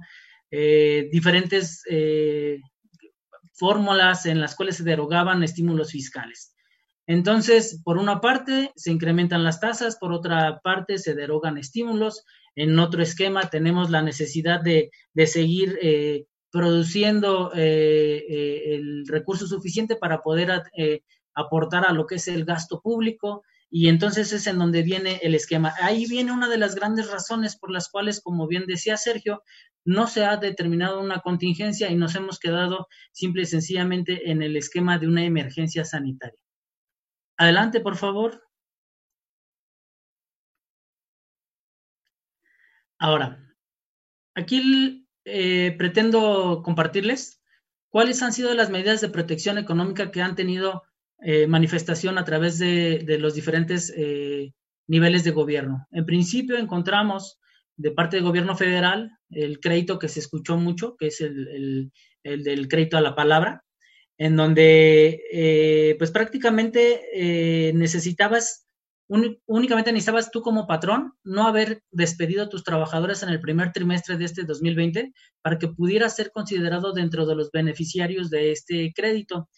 eh, 0.50 1.08
diferentes 1.12 1.84
eh, 1.90 2.60
fórmulas 3.54 4.26
en 4.26 4.42
las 4.42 4.56
cuales 4.56 4.78
se 4.78 4.84
derogaban 4.84 5.44
estímulos 5.44 5.92
fiscales. 5.92 6.56
Entonces, 7.08 7.82
por 7.84 7.98
una 7.98 8.22
parte, 8.22 8.72
se 8.76 8.92
incrementan 8.92 9.44
las 9.44 9.60
tasas, 9.60 9.98
por 9.98 10.14
otra 10.14 10.62
parte, 10.64 10.98
se 10.98 11.16
derogan 11.16 11.58
estímulos. 11.58 12.24
En 12.56 12.78
otro 12.80 13.02
esquema, 13.02 13.50
tenemos 13.50 13.90
la 13.90 14.02
necesidad 14.02 14.62
de, 14.62 14.92
seguir 15.26 15.78
eh, 15.82 16.26
produciendo 16.52 17.52
el 17.54 19.06
recurso 19.08 19.48
suficiente 19.48 19.96
para 19.96 20.22
poder 20.22 20.64
aportar 21.34 21.86
a 21.88 21.94
lo 21.94 22.06
que 22.06 22.16
es 22.16 22.28
el 22.28 22.46
gasto 22.46 22.82
público 22.82 23.44
y 23.74 23.88
entonces 23.88 24.34
es 24.34 24.48
en 24.48 24.60
donde 24.60 24.84
viene 24.84 25.20
el 25.24 25.34
esquema. 25.34 25.74
Ahí 25.82 26.06
viene 26.06 26.34
una 26.34 26.50
de 26.50 26.58
las 26.58 26.76
grandes 26.76 27.10
razones 27.10 27.56
por 27.56 27.72
las 27.72 27.90
cuales, 27.90 28.20
como 28.20 28.46
bien 28.46 28.66
decía 28.68 28.98
Sergio, 28.98 29.44
no 29.86 30.08
se 30.08 30.26
ha 30.26 30.36
determinado 30.36 31.00
una 31.00 31.22
contingencia 31.22 31.90
y 31.90 31.96
nos 31.96 32.14
hemos 32.16 32.38
quedado 32.38 32.88
simple 33.14 33.44
y 33.44 33.46
sencillamente 33.46 34.30
en 34.30 34.42
el 34.42 34.58
esquema 34.58 35.00
de 35.00 35.08
una 35.08 35.24
emergencia 35.24 35.86
sanitaria. 35.86 36.41
Adelante, 37.42 37.80
por 37.80 37.96
favor. 37.96 38.44
Ahora, 43.00 43.28
aquí 44.36 45.08
eh, 45.26 45.74
pretendo 45.76 46.62
compartirles 46.64 47.42
cuáles 47.90 48.22
han 48.22 48.32
sido 48.32 48.54
las 48.54 48.70
medidas 48.70 49.02
de 49.02 49.10
protección 49.10 49.58
económica 49.58 50.12
que 50.12 50.22
han 50.22 50.36
tenido 50.36 50.84
eh, 51.24 51.48
manifestación 51.48 52.20
a 52.20 52.26
través 52.26 52.60
de, 52.60 53.18
los 53.20 53.34
diferentes 53.34 53.92
eh, 53.98 54.54
niveles 54.86 55.24
de 55.24 55.32
gobierno. 55.32 55.88
En 55.90 56.06
principio 56.06 56.60
encontramos 56.60 57.40
de 57.76 57.90
parte 57.90 58.18
del 58.18 58.26
gobierno 58.26 58.56
federal 58.56 59.18
el 59.32 59.60
crédito 59.60 59.98
que 59.98 60.10
se 60.10 60.20
escuchó 60.20 60.58
mucho, 60.58 60.96
que 60.96 61.08
es 61.08 61.22
el, 61.22 61.92
del 62.24 62.68
crédito 62.68 62.98
a 62.98 63.02
la 63.02 63.16
palabra, 63.16 63.64
en 64.22 64.36
donde 64.36 65.24
eh, 65.32 65.96
pues 65.98 66.12
prácticamente 66.12 67.72
necesitabas, 67.74 68.68
únicamente 69.08 69.92
necesitabas 69.92 70.32
tú 70.32 70.42
como 70.42 70.68
patrón 70.68 71.14
no 71.24 71.48
haber 71.48 71.82
despedido 71.92 72.44
a 72.44 72.50
tus 72.50 72.64
trabajadores 72.64 73.24
en 73.24 73.30
el 73.30 73.42
primer 73.42 73.72
trimestre 73.72 74.18
de 74.18 74.26
este 74.26 74.44
2020 74.44 75.14
para 75.42 75.58
que 75.58 75.68
pudieras 75.70 76.16
ser 76.16 76.32
considerado 76.32 76.94
dentro 76.94 77.26
de 77.26 77.36
los 77.36 77.52
beneficiarios 77.52 78.30
de 78.30 78.52
este 78.52 78.94
crédito 78.96 79.50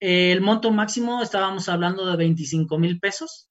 el 0.00 0.40
monto 0.42 0.70
máximo 0.70 1.22
estábamos 1.22 1.68
hablando 1.68 2.06
de 2.06 2.16
25 2.16 2.78
mil 2.78 3.00
pesos. 3.00 3.48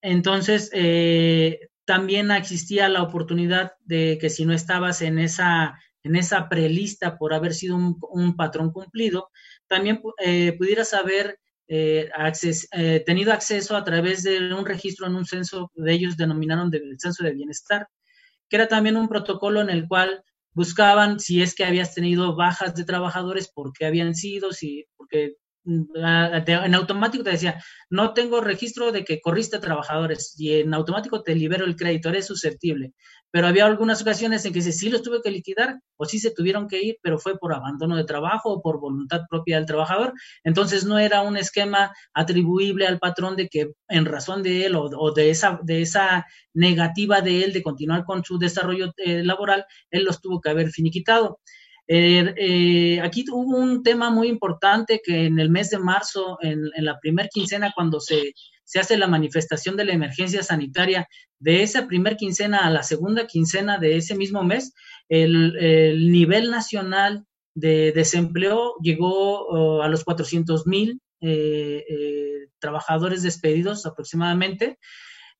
Entonces, 0.00 0.70
eh, 0.72 1.68
también 1.84 2.30
existía 2.30 2.88
la 2.88 3.02
oportunidad 3.02 3.72
de 3.84 4.18
que 4.20 4.30
si 4.30 4.46
no 4.46 4.54
estabas 4.54 5.02
en 5.02 5.18
esa, 5.18 5.78
en 6.04 6.16
esa 6.16 6.48
prelista 6.48 7.16
por 7.18 7.34
haber 7.34 7.54
sido 7.54 7.76
un, 7.76 8.36
patrón 8.36 8.72
cumplido, 8.72 9.30
también 9.66 10.00
eh, 10.18 10.54
pudieras 10.58 10.94
haber 10.94 11.38
eh, 11.68 12.10
tenido 13.06 13.32
acceso 13.32 13.76
a 13.76 13.84
través 13.84 14.22
de 14.24 14.52
un 14.52 14.66
registro 14.66 15.06
en 15.06 15.14
un 15.14 15.24
censo, 15.24 15.70
de 15.74 15.92
ellos 15.92 16.16
denominaron 16.16 16.70
el 16.74 16.98
censo 16.98 17.24
de 17.24 17.32
bienestar, 17.32 17.88
que 18.48 18.56
era 18.56 18.68
también 18.68 18.96
un 18.96 19.08
protocolo 19.08 19.60
en 19.60 19.70
el 19.70 19.88
cual 19.88 20.22
buscaban 20.52 21.18
si 21.20 21.42
es 21.42 21.54
que 21.54 21.64
habías 21.64 21.94
tenido 21.94 22.36
bajas 22.36 22.74
de 22.74 22.84
trabajadores, 22.84 23.48
por 23.48 23.72
qué 23.72 23.86
habían 23.86 24.14
sido, 24.14 24.52
si, 24.52 24.86
porque 24.96 25.36
en 25.64 26.74
automático 26.74 27.24
te 27.24 27.30
decía, 27.30 27.62
no 27.88 28.14
tengo 28.14 28.40
registro 28.40 28.90
de 28.92 29.04
que 29.04 29.20
corriste 29.20 29.58
trabajadores 29.58 30.34
y 30.38 30.54
en 30.54 30.74
automático 30.74 31.22
te 31.22 31.34
libero 31.34 31.64
el 31.64 31.76
crédito, 31.76 32.08
eres 32.08 32.26
susceptible. 32.26 32.92
Pero 33.32 33.46
había 33.46 33.64
algunas 33.64 34.02
ocasiones 34.02 34.44
en 34.44 34.52
que 34.52 34.60
sí 34.60 34.90
los 34.90 35.02
tuve 35.02 35.22
que 35.22 35.30
liquidar 35.30 35.80
o 35.96 36.04
sí 36.04 36.18
se 36.18 36.32
tuvieron 36.32 36.68
que 36.68 36.82
ir, 36.82 36.98
pero 37.02 37.18
fue 37.18 37.38
por 37.38 37.54
abandono 37.54 37.96
de 37.96 38.04
trabajo 38.04 38.50
o 38.52 38.62
por 38.62 38.78
voluntad 38.78 39.22
propia 39.28 39.56
del 39.56 39.66
trabajador. 39.66 40.12
Entonces 40.44 40.84
no 40.84 40.98
era 40.98 41.22
un 41.22 41.38
esquema 41.38 41.92
atribuible 42.12 42.86
al 42.86 42.98
patrón 42.98 43.34
de 43.34 43.48
que 43.48 43.72
en 43.88 44.04
razón 44.04 44.42
de 44.42 44.66
él 44.66 44.76
o, 44.76 45.12
de, 45.12 45.30
esa, 45.30 45.58
de 45.62 45.80
esa 45.80 46.26
negativa 46.52 47.22
de 47.22 47.44
él 47.44 47.52
de 47.54 47.62
continuar 47.62 48.04
con 48.04 48.22
su 48.22 48.38
desarrollo 48.38 48.92
eh, 48.98 49.24
laboral, 49.24 49.64
él 49.90 50.04
los 50.04 50.20
tuvo 50.20 50.40
que 50.40 50.50
haber 50.50 50.70
finiquitado. 50.70 51.40
Eh, 51.94 52.34
eh, 52.38 53.00
aquí 53.02 53.22
hubo 53.30 53.58
un 53.58 53.82
tema 53.82 54.08
muy 54.08 54.28
importante 54.28 55.02
que 55.04 55.26
en 55.26 55.38
el 55.38 55.50
mes 55.50 55.68
de 55.68 55.78
marzo, 55.78 56.38
en, 56.40 56.70
la 56.78 56.98
primer 56.98 57.28
quincena, 57.28 57.70
cuando 57.74 58.00
se, 58.00 58.32
hace 58.80 58.96
la 58.96 59.08
manifestación 59.08 59.76
de 59.76 59.84
la 59.84 59.92
emergencia 59.92 60.42
sanitaria, 60.42 61.06
de 61.38 61.62
esa 61.62 61.86
primer 61.86 62.16
quincena 62.16 62.66
a 62.66 62.70
la 62.70 62.82
segunda 62.82 63.26
quincena 63.26 63.76
de 63.76 63.98
ese 63.98 64.14
mismo 64.14 64.42
mes, 64.42 64.72
el, 65.10 66.10
nivel 66.10 66.50
nacional 66.50 67.26
de 67.54 67.92
desempleo 67.92 68.76
llegó 68.82 69.46
oh, 69.48 69.82
a 69.82 69.88
los 69.88 70.02
400 70.02 70.66
mil 70.66 70.98
eh, 71.20 71.84
trabajadores 72.58 73.22
despedidos 73.22 73.84
aproximadamente. 73.84 74.78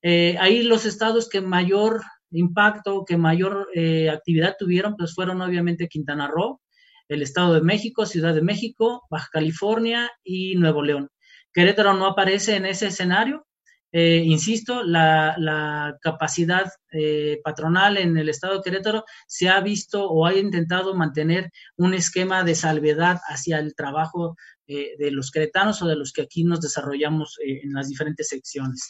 ahí 0.03 0.65
los 0.65 0.85
estados 0.85 1.31
que 1.31 1.41
mayor 1.41 2.03
impacto, 2.33 3.05
que 3.05 3.17
mayor 3.17 3.69
eh, 3.75 4.11
actividad 4.11 4.57
tuvieron, 4.59 4.97
pues 4.97 5.15
fueron 5.15 5.41
obviamente 5.43 5.89
Quintana 5.89 6.29
Roo, 6.29 6.61
el 7.09 7.23
Estado 7.23 7.55
de 7.55 7.61
México, 7.61 8.07
Ciudad 8.07 8.35
de 8.35 8.43
México, 8.43 9.03
Baja 9.11 9.29
California 9.33 10.11
y 10.25 10.57
Nuevo 10.57 10.83
León. 10.83 11.11
Querétaro 11.53 11.95
no 11.95 12.07
aparece 12.07 12.57
en 12.57 12.67
ese 12.67 12.87
escenario. 12.87 13.47
Eh, 13.95 14.23
insisto, 14.25 14.83
la, 14.83 15.99
capacidad 16.01 16.73
eh, 16.93 17.41
patronal 17.45 17.99
en 17.99 18.17
el 18.17 18.31
Estado 18.31 18.57
de 18.57 18.63
Querétaro 18.63 19.05
se 19.27 19.51
ha 19.51 19.61
visto 19.61 20.09
o 20.09 20.25
ha 20.25 20.35
intentado 20.35 20.95
mantener 20.95 21.51
un 21.77 21.93
esquema 21.93 22.43
de 22.43 22.55
salvedad 22.55 23.21
hacia 23.29 23.59
el 23.59 23.75
trabajo 23.75 24.37
de 24.67 25.11
los 25.11 25.31
queretanos 25.31 25.83
o 25.83 25.87
de 25.87 25.97
los 25.97 26.15
que 26.15 26.23
aquí 26.23 26.45
nos 26.45 26.63
desarrollamos 26.63 27.37
en 27.45 27.75
las 27.75 27.91
diferentes 27.91 28.29
secciones. 28.29 28.89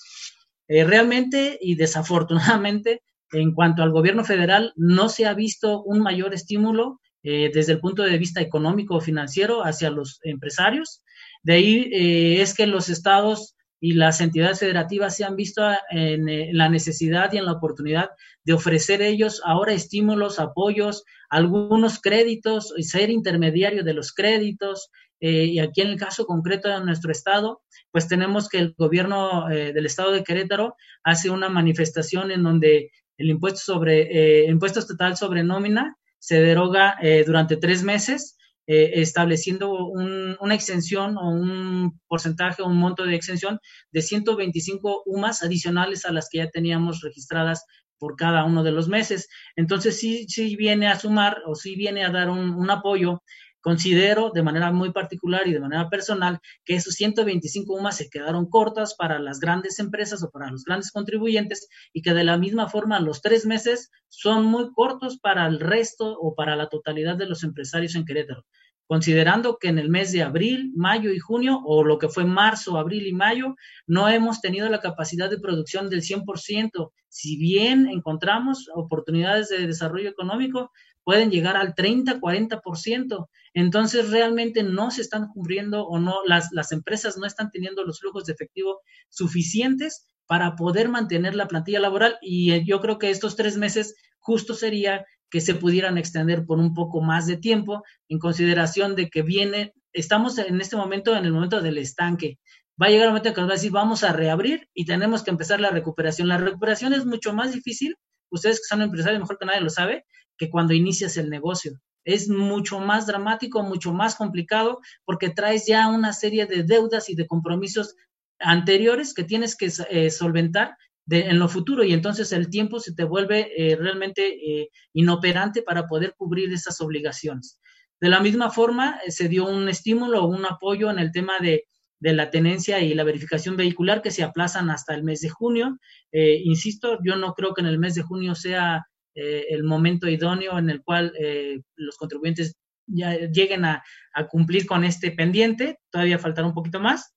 realmente 0.69 1.59
y 1.61 1.75
desafortunadamente, 1.75 3.03
en 3.33 3.53
cuanto 3.53 3.83
al 3.83 3.91
gobierno 3.91 4.25
federal, 4.25 4.73
no 4.77 5.09
se 5.09 5.27
ha 5.27 5.35
visto 5.35 5.83
un 5.83 6.01
mayor 6.01 6.35
estímulo 6.35 7.01
eh, 7.25 7.51
desde 7.55 7.73
el 7.73 7.81
punto 7.81 8.03
de 8.03 8.19
vista 8.19 8.41
económico 8.41 8.97
o 8.97 9.01
financiero 9.01 9.65
hacia 9.65 9.91
los 9.91 10.19
empresarios. 10.25 11.03
De 11.43 11.55
ahí 11.55 11.91
eh, 11.93 12.43
es 12.43 12.55
que 12.55 12.67
los 12.67 12.89
estados 12.89 13.55
y 13.81 13.95
las 13.95 14.21
entidades 14.21 14.61
federativas 14.61 15.17
se 15.17 15.25
han 15.25 15.37
visto 15.37 15.63
en, 15.91 16.29
eh, 16.29 16.51
la 16.53 16.69
necesidad 16.69 17.33
y 17.33 17.39
en 17.39 17.47
la 17.47 17.53
oportunidad 17.53 18.11
de 18.45 18.53
ofrecer 18.53 19.03
ellos 19.03 19.41
ahora 19.45 19.73
estímulos, 19.73 20.41
apoyos, 20.41 21.05
algunos 21.31 22.01
créditos 22.01 22.75
y 22.77 22.83
ser 22.83 23.11
intermediario 23.11 23.83
de 23.85 23.95
los 23.95 24.13
créditos. 24.13 24.91
y 25.25 25.61
aquí 25.61 25.83
en 25.83 25.89
el 25.91 25.99
caso 25.99 26.27
concreto 26.27 26.69
de 26.69 26.85
nuestro 26.85 27.13
estado, 27.13 27.63
pues 27.93 28.09
tenemos 28.09 28.49
que 28.49 28.59
el 28.59 28.75
gobierno 28.77 29.47
del 29.49 29.87
estado 29.87 30.11
de 30.11 30.25
Querétaro 30.25 30.75
hace 31.05 31.31
una 31.31 31.49
manifestación 31.49 32.33
en 32.33 32.43
donde 32.43 32.91
el 33.23 33.31
impuesto 33.31 33.61
sobre 33.61 34.43
eh, 34.43 34.51
impuesto 34.51 34.81
estatal 34.81 35.17
sobre 35.17 35.45
nómina 35.45 35.97
se 36.19 36.41
deroga 36.41 36.97
eh, 37.03 37.25
durante 37.27 37.57
tres 37.57 37.83
meses, 37.83 38.37
eh, 38.67 38.93
estableciendo 38.95 39.87
una 39.87 40.55
exención 40.55 41.17
o 41.19 41.31
un 41.31 42.01
porcentaje 42.07 42.63
o 42.63 42.67
un 42.67 42.79
monto 42.79 43.05
de 43.05 43.17
exención 43.17 43.59
de 43.91 44.03
125 44.03 45.03
UMAS 45.07 45.43
adicionales 45.43 46.05
a 46.05 46.13
las 46.13 46.29
que 46.31 46.39
ya 46.39 46.49
teníamos 46.49 47.01
registradas 47.01 47.65
por 47.99 48.15
cada 48.17 48.45
uno 48.45 48.63
de 48.63 48.73
los 48.73 48.89
meses. 48.89 49.29
Entonces, 49.57 49.99
sí, 49.99 50.27
sí 50.29 50.55
viene 50.57 50.89
a 50.89 50.99
sumar 50.99 51.39
o 51.47 51.55
sí 51.55 51.75
viene 51.75 52.05
a 52.05 52.11
dar 52.11 52.31
un, 52.31 52.51
un 52.55 52.71
apoyo 52.71 53.23
Considero 53.63 54.31
de 54.35 54.43
manera 54.43 54.73
muy 54.73 54.93
particular 54.93 55.47
y 55.47 55.53
de 55.53 55.61
manera 55.61 55.89
personal 55.89 56.41
que 56.65 56.75
esos 56.75 56.95
125 56.95 57.73
UMAS 57.73 57.97
se 57.97 58.11
quedaron 58.11 58.51
cortas 58.51 58.95
para 58.95 59.21
las 59.21 59.39
grandes 59.39 59.79
empresas 59.79 60.23
o 60.23 60.31
para 60.31 60.51
los 60.51 60.65
grandes 60.65 60.91
contribuyentes 60.91 61.69
y 61.93 62.03
que 62.03 62.13
de 62.13 62.25
la 62.25 62.37
misma 62.37 62.69
forma 62.69 62.99
los 62.99 63.23
tres 63.23 63.47
meses 63.47 63.91
son 64.09 64.45
muy 64.47 64.73
cortos 64.73 65.19
para 65.19 65.47
el 65.47 65.61
resto 65.61 66.19
o 66.21 66.35
para 66.35 66.57
la 66.57 66.69
totalidad 66.69 67.17
de 67.17 67.27
los 67.27 67.45
empresarios 67.45 67.95
en 67.95 68.05
Querétaro 68.05 68.45
considerando 68.93 69.57
que 69.57 69.69
en 69.69 69.79
el 69.79 69.89
mes 69.89 70.13
de 70.13 70.23
abril, 70.23 70.71
mayo 70.77 71.13
y 71.13 71.19
junio, 71.19 71.63
o 71.65 71.83
lo 71.83 71.99
que 71.99 72.11
fue 72.11 72.27
marzo, 72.27 72.77
abril 72.77 73.07
y 73.07 73.15
mayo, 73.15 73.57
no 73.87 74.07
hemos 74.11 74.43
tenido 74.43 74.69
la 74.69 74.81
capacidad 74.81 75.31
de 75.31 75.39
producción 75.39 75.89
del 75.89 76.03
100%. 76.03 76.93
Si 77.09 77.39
bien 77.39 77.89
encontramos 77.89 78.69
oportunidades 78.75 79.49
de 79.49 79.67
desarrollo 79.67 80.11
económico, 80.11 80.73
pueden 81.05 81.31
llegar 81.31 81.57
al 81.57 81.75
30, 81.75 82.21
40%. 82.21 83.29
Entonces, 83.55 84.11
realmente 84.11 84.63
no 84.63 84.91
se 84.91 85.03
están 85.03 85.29
cumpliendo 85.29 85.87
o 85.87 85.99
no, 85.99 86.17
las, 86.27 86.49
las 86.53 86.73
empresas 86.73 87.17
no 87.19 87.27
están 87.27 87.51
teniendo 87.51 87.85
los 87.85 88.01
flujos 88.01 88.25
de 88.25 88.33
efectivo 88.33 88.81
suficientes 89.09 90.07
para 90.27 90.57
poder 90.57 90.89
mantener 90.89 91.35
la 91.35 91.49
plantilla 91.49 91.81
laboral. 91.81 92.17
Y 92.23 92.53
eh, 92.53 92.65
yo 92.65 92.81
creo 92.81 92.99
que 92.99 93.11
estos 93.11 93.37
tres 93.37 93.57
meses 93.57 93.95
justo 94.19 94.55
sería 94.55 95.05
que 95.31 95.41
se 95.41 95.55
pudieran 95.55 95.99
extender 95.99 96.45
por 96.45 96.59
un 96.59 96.75
poco 96.75 97.01
más 97.01 97.27
de 97.27 97.39
tiempo 97.39 97.83
en 98.09 98.19
consideración 98.19 98.95
de 98.95 99.09
que 99.09 99.23
viene, 99.23 99.73
estamos 99.93 100.39
en 100.39 100.61
este 100.61 100.77
momento 100.77 101.17
en 101.17 101.25
el 101.25 101.33
momento 101.33 101.63
del 101.63 101.79
estanque. 101.79 102.39
Va 102.81 102.87
a 102.87 102.91
llegar 102.91 103.09
un 103.09 103.13
momento 103.13 103.29
en 103.29 103.35
que 103.35 103.41
nos 103.41 103.49
va 103.49 103.55
a 103.55 103.57
decir, 103.57 103.71
vamos 103.71 104.05
a 104.05 104.13
reabrir 104.13 104.69
y 104.75 104.85
tenemos 104.85 105.23
que 105.23 105.31
empezar 105.31 105.61
la 105.61 105.71
recuperación. 105.71 106.29
La 106.29 106.37
recuperación 106.37 106.93
es 106.93 107.07
mucho 107.07 107.33
más 107.33 107.53
difícil, 107.53 107.97
ustedes 108.33 108.59
que 108.59 108.67
son 108.67 108.83
empresarios 108.83 109.21
mejor 109.21 109.39
que 109.39 109.47
nadie 109.47 109.61
lo 109.61 109.71
sabe, 109.71 110.05
que 110.37 110.51
cuando 110.51 110.75
inicias 110.75 111.17
el 111.17 111.31
negocio. 111.31 111.81
Es 112.05 112.29
mucho 112.29 112.81
más 112.81 113.07
dramático, 113.07 113.63
mucho 113.63 113.93
más 113.93 114.17
complicado, 114.17 114.81
porque 115.05 115.31
traes 115.31 115.67
ya 115.67 115.87
una 115.89 116.13
serie 116.13 116.47
de 116.47 116.65
deudas 116.65 117.09
y 117.09 117.15
de 117.15 117.29
compromisos 117.29 117.95
anteriores 118.41 119.15
que 119.15 119.23
tienes 119.23 119.57
que 119.57 119.71
eh, 119.89 120.11
solventar 120.11 120.77
en 121.09 121.39
lo 121.39 121.49
futuro 121.49 121.85
y 121.85 121.93
entonces 121.93 122.33
el 122.33 122.49
tiempo 122.49 122.79
se 122.81 122.95
te 122.95 123.05
vuelve 123.05 123.51
eh, 123.57 123.77
realmente 123.77 124.29
eh, 124.29 124.69
inoperante 124.93 125.63
para 125.63 125.87
poder 125.87 126.15
cubrir 126.17 126.53
esas 126.53 126.81
obligaciones. 126.81 127.61
De 128.01 128.09
la 128.09 128.21
misma 128.21 128.51
forma, 128.51 129.01
se 129.09 129.29
dio 129.29 129.47
un 129.47 129.69
estímulo 129.69 130.27
un 130.27 130.45
apoyo 130.45 130.91
en 130.91 130.99
el 130.99 131.13
tema 131.13 131.35
de, 131.41 131.65
de, 132.03 132.13
la 132.13 132.31
tenencia 132.31 132.81
y 132.81 132.95
la 132.95 133.05
verificación 133.05 133.57
vehicular 133.57 134.03
que 134.03 134.11
se 134.11 134.23
aplazan 134.23 134.71
hasta 134.71 134.95
el 134.95 135.05
mes 135.05 135.21
de 135.21 135.31
junio. 135.31 135.79
insisto, 136.13 136.99
yo 137.05 137.17
no 137.17 137.35
creo 137.35 137.55
que 137.55 137.63
en 137.63 137.69
el 137.69 137.79
mes 137.79 137.95
de 137.95 138.03
junio 138.03 138.35
sea 138.35 138.87
eh, 139.15 139.47
el 139.51 139.63
momento 139.63 140.09
idóneo 140.09 140.59
en 140.59 140.71
el 140.71 140.83
cual 140.83 141.13
eh, 141.21 141.61
los 141.77 141.97
contribuyentes 141.97 142.57
lleguen 142.87 143.65
a, 143.65 143.85
cumplir 144.31 144.67
con 144.67 144.85
este 144.85 145.13
pendiente. 145.13 145.79
Todavía 145.91 146.19
faltará 146.19 146.47
un 146.47 146.55
poquito 146.55 146.81
más. 146.81 147.15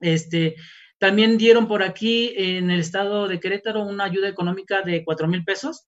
Este, 0.00 0.56
también 0.98 1.38
dieron 1.38 1.68
por 1.68 1.82
aquí 1.82 2.32
en 2.36 2.70
el 2.70 2.80
estado 2.80 3.28
de 3.28 3.40
Querétaro 3.40 3.82
una 3.82 4.04
ayuda 4.04 4.28
económica 4.28 4.82
de 4.82 5.04
cuatro 5.04 5.28
mil 5.28 5.44
pesos. 5.44 5.86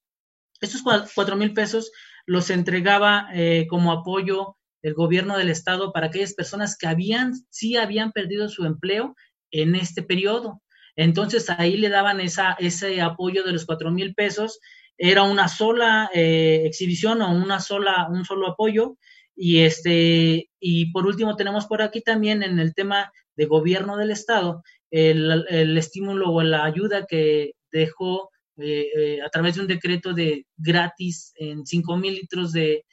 Estos 0.61 0.83
cuatro 1.15 1.37
mil 1.37 1.53
pesos 1.55 1.91
los 2.27 2.51
entregaba 2.51 3.29
eh, 3.35 3.67
como 3.69 3.93
apoyo 3.93 4.57
el 4.83 4.95
gobierno 4.95 5.37
del 5.37 5.51
estado 5.51 5.93
para 5.93 6.07
aquellas 6.07 6.35
personas 6.35 6.77
que 6.77 6.87
habían, 6.87 7.35
sí 7.51 7.77
habían 7.77 8.13
perdido 8.13 8.49
su 8.49 8.65
empleo 8.65 9.15
en 9.51 9.75
este 9.75 10.03
periodo. 10.03 10.63
Entonces 10.97 11.49
ahí 11.51 11.77
le 11.77 11.89
daban 11.89 12.21
esa, 12.21 12.57
ese 12.59 13.01
apoyo 13.01 13.45
de 13.45 13.53
los 13.53 13.67
cuatro 13.67 13.91
mil 13.91 14.15
pesos 14.15 14.61
era 14.99 15.23
una 15.23 15.49
sola 15.49 16.11
eh, 16.13 16.63
exhibición 16.67 17.23
o 17.23 17.33
una 17.33 17.61
sola, 17.61 18.09
un 18.11 18.25
solo 18.25 18.49
apoyo. 18.49 18.97
Y, 19.35 19.61
este, 19.61 20.51
y 20.61 20.93
por 20.93 21.07
último 21.07 21.37
tenemos 21.37 21.67
por 21.67 21.81
aquí 21.81 22.03
también 22.03 22.43
en 22.43 22.59
el 22.59 22.75
tema 22.75 23.11
de 23.37 23.47
gobierno 23.47 23.97
del 23.97 24.11
Estado 24.11 24.63
el, 24.91 25.79
estímulo 25.79 26.31
o 26.33 26.43
la 26.43 26.65
ayuda 26.65 27.07
que 27.07 27.53
dejó 27.71 28.31
eh, 28.59 28.89
eh, 28.97 29.19
a 29.23 29.31
través 29.31 29.55
de 29.55 29.63
un 29.63 29.67
decreto 29.69 30.13
de 30.13 30.47
gratis 30.57 31.33
en 31.37 31.65
5 31.65 31.97
mil 31.97 32.15
litros 32.15 32.53
de, 32.53 32.85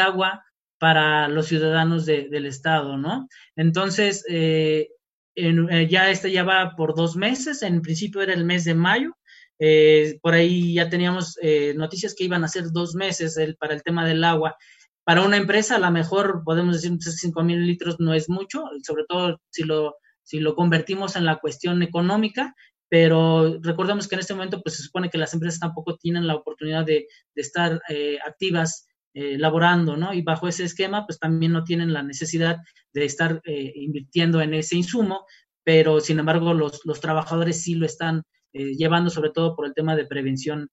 agua 0.00 0.42
para 0.82 1.28
los 1.28 1.46
ciudadanos 1.46 2.06
del 2.06 2.44
Estado, 2.44 2.96
¿no? 2.96 3.28
Entonces, 3.54 4.24
ya 4.26 6.10
este 6.10 6.32
ya 6.32 6.42
va 6.42 6.74
por 6.76 6.96
dos 6.96 7.14
meses, 7.14 7.62
en 7.62 7.82
principio 7.82 8.20
era 8.20 8.34
el 8.34 8.44
mes 8.44 8.64
de 8.64 8.74
mayo, 8.74 9.16
eh, 9.60 10.18
por 10.22 10.34
ahí 10.34 10.74
ya 10.74 10.90
teníamos 10.90 11.38
eh, 11.40 11.72
noticias 11.76 12.16
que 12.16 12.24
iban 12.24 12.42
a 12.42 12.48
ser 12.48 12.72
dos 12.72 12.96
meses 12.96 13.38
para 13.60 13.74
el 13.74 13.84
tema 13.84 14.04
del 14.04 14.24
agua. 14.24 14.56
Para 15.04 15.22
una 15.22 15.36
empresa, 15.36 15.76
a 15.76 15.78
lo 15.78 15.88
mejor 15.92 16.42
podemos 16.44 16.82
decir 16.82 16.98
5 17.00 17.44
mil 17.44 17.64
litros 17.64 18.00
no 18.00 18.12
es 18.12 18.28
mucho, 18.28 18.64
sobre 18.82 19.04
todo 19.08 19.40
si 19.50 19.62
lo, 19.62 19.94
si 20.24 20.40
lo 20.40 20.56
convertimos 20.56 21.14
en 21.14 21.26
la 21.26 21.36
cuestión 21.36 21.80
económica, 21.84 22.56
pero 22.88 23.60
recordemos 23.62 24.08
que 24.08 24.16
en 24.16 24.22
este 24.22 24.34
momento 24.34 24.60
pues 24.62 24.78
se 24.78 24.82
supone 24.82 25.10
que 25.10 25.18
las 25.18 25.32
empresas 25.32 25.60
tampoco 25.60 25.96
tienen 25.96 26.26
la 26.26 26.34
oportunidad 26.34 26.84
de, 26.84 27.06
estar 27.36 27.80
eh, 27.88 28.18
activas 28.26 28.88
laborando, 29.14 29.96
¿no? 29.96 30.14
Y 30.14 30.22
bajo 30.22 30.48
ese 30.48 30.64
esquema 30.64 31.04
pues 31.06 31.18
también 31.18 31.52
no 31.52 31.64
tienen 31.64 31.92
la 31.92 32.02
necesidad 32.02 32.58
de 32.94 33.04
estar 33.04 33.42
invirtiendo 33.44 34.40
en 34.40 34.54
ese 34.54 34.76
insumo, 34.76 35.26
pero 35.64 36.00
sin 36.00 36.18
embargo 36.18 36.54
los, 36.54 36.80
los 36.84 37.00
trabajadores 37.00 37.62
sí 37.62 37.74
lo 37.74 37.86
están 37.86 38.22
eh, 38.52 38.74
llevando 38.74 39.10
sobre 39.10 39.30
todo 39.30 39.54
por 39.56 39.66
el 39.66 39.74
tema 39.74 39.96
de 39.96 40.06
prevención 40.06 40.70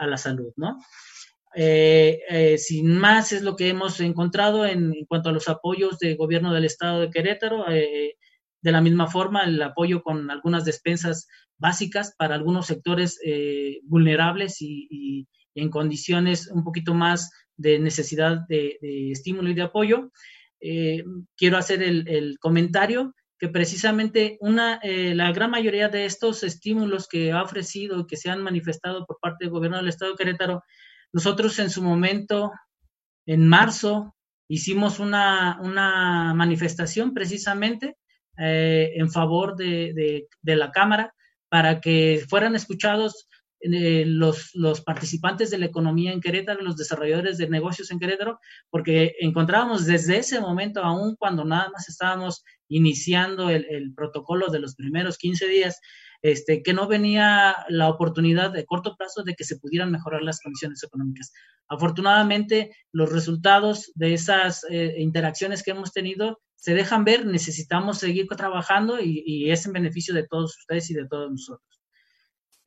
a 0.00 0.08
la 0.08 0.16
salud, 0.16 0.52
¿no? 0.56 0.76
sin 1.54 2.98
más 2.98 3.32
es 3.32 3.42
lo 3.42 3.54
que 3.54 3.68
hemos 3.68 4.00
encontrado 4.00 4.66
en, 4.66 4.92
en, 4.92 5.06
cuanto 5.06 5.28
a 5.28 5.32
los 5.32 5.48
apoyos 5.48 5.98
del 5.98 6.16
gobierno 6.16 6.52
del 6.52 6.64
estado 6.64 7.00
de 7.00 7.10
Querétaro. 7.10 7.64
de 7.66 8.72
la 8.72 8.80
misma 8.80 9.06
forma, 9.06 9.44
el 9.44 9.62
apoyo 9.62 10.02
con 10.02 10.30
algunas 10.30 10.64
despensas 10.64 11.28
básicas 11.56 12.14
para 12.16 12.34
algunos 12.34 12.66
sectores 12.66 13.20
vulnerables 13.84 14.56
y, 14.60 15.28
en 15.54 15.70
condiciones 15.70 16.48
un 16.48 16.64
poquito 16.64 16.94
más 16.94 17.30
de 17.58 17.78
necesidad 17.78 18.46
de, 18.48 18.78
estímulo 19.12 19.50
y 19.50 19.54
de 19.54 19.62
apoyo. 19.62 20.10
Eh, 20.60 21.04
quiero 21.36 21.58
hacer 21.58 21.82
el, 21.82 22.38
comentario 22.40 23.14
que 23.38 23.48
precisamente 23.48 24.36
una, 24.40 24.80
eh, 24.82 25.14
la 25.14 25.30
gran 25.32 25.50
mayoría 25.50 25.88
de 25.88 26.06
estos 26.06 26.42
estímulos 26.42 27.06
que 27.06 27.30
ha 27.30 27.42
ofrecido 27.42 28.06
que 28.06 28.16
se 28.16 28.30
han 28.30 28.42
manifestado 28.42 29.06
por 29.06 29.18
parte 29.20 29.44
del 29.44 29.52
gobierno 29.52 29.76
del 29.76 29.88
Estado 29.88 30.12
de 30.12 30.16
Querétaro, 30.16 30.64
nosotros 31.12 31.58
en 31.58 31.70
su 31.70 31.82
momento, 31.82 32.50
en 33.26 33.46
marzo, 33.46 34.16
hicimos 34.48 34.98
una, 34.98 35.58
una 35.60 36.34
manifestación 36.34 37.14
precisamente 37.14 37.96
eh, 38.38 38.92
en 38.94 39.10
favor 39.10 39.56
de, 39.56 40.26
de, 40.42 40.56
la 40.56 40.70
Cámara 40.70 41.14
para 41.48 41.80
que 41.80 42.24
fueran 42.28 42.54
escuchados 42.54 43.28
eh, 43.60 44.04
los, 44.06 44.54
los, 44.54 44.82
participantes 44.82 45.50
de 45.50 45.58
la 45.58 45.66
economía 45.66 46.12
en 46.12 46.20
Querétaro, 46.20 46.62
los 46.62 46.76
desarrolladores 46.76 47.38
de 47.38 47.48
negocios 47.48 47.90
en 47.90 47.98
Querétaro, 47.98 48.38
porque 48.70 49.16
encontrábamos 49.18 49.84
desde 49.84 50.18
ese 50.18 50.40
momento, 50.40 50.82
aún 50.84 51.16
cuando 51.16 51.44
nada 51.44 51.68
más 51.70 51.88
estábamos 51.88 52.44
iniciando 52.68 53.50
el, 53.50 53.92
protocolo 53.96 54.48
de 54.48 54.60
los 54.60 54.76
primeros 54.76 55.18
15 55.18 55.48
días, 55.48 55.80
este, 56.22 56.62
que 56.62 56.72
no 56.72 56.86
venía 56.86 57.56
la 57.68 57.88
oportunidad 57.88 58.52
de 58.52 58.64
corto 58.64 58.94
plazo 58.96 59.24
de 59.24 59.34
que 59.34 59.44
se 59.44 59.58
pudieran 59.58 59.90
mejorar 59.90 60.22
las 60.22 60.40
condiciones 60.40 60.82
económicas. 60.84 61.32
Afortunadamente, 61.68 62.76
los 62.92 63.10
resultados 63.10 63.90
de 63.96 64.14
esas 64.14 64.64
eh, 64.70 64.94
interacciones 64.98 65.64
que 65.64 65.72
hemos 65.72 65.92
tenido 65.92 66.40
se 66.54 66.74
dejan 66.74 67.04
ver, 67.04 67.26
necesitamos 67.26 67.98
seguir 67.98 68.26
trabajando 68.28 69.00
y 69.00 69.50
es 69.50 69.64
en 69.66 69.72
beneficio 69.72 70.12
de 70.12 70.26
todos 70.26 70.56
ustedes 70.58 70.90
y 70.90 70.94
de 70.94 71.06
todos 71.06 71.30
nosotros. 71.30 71.77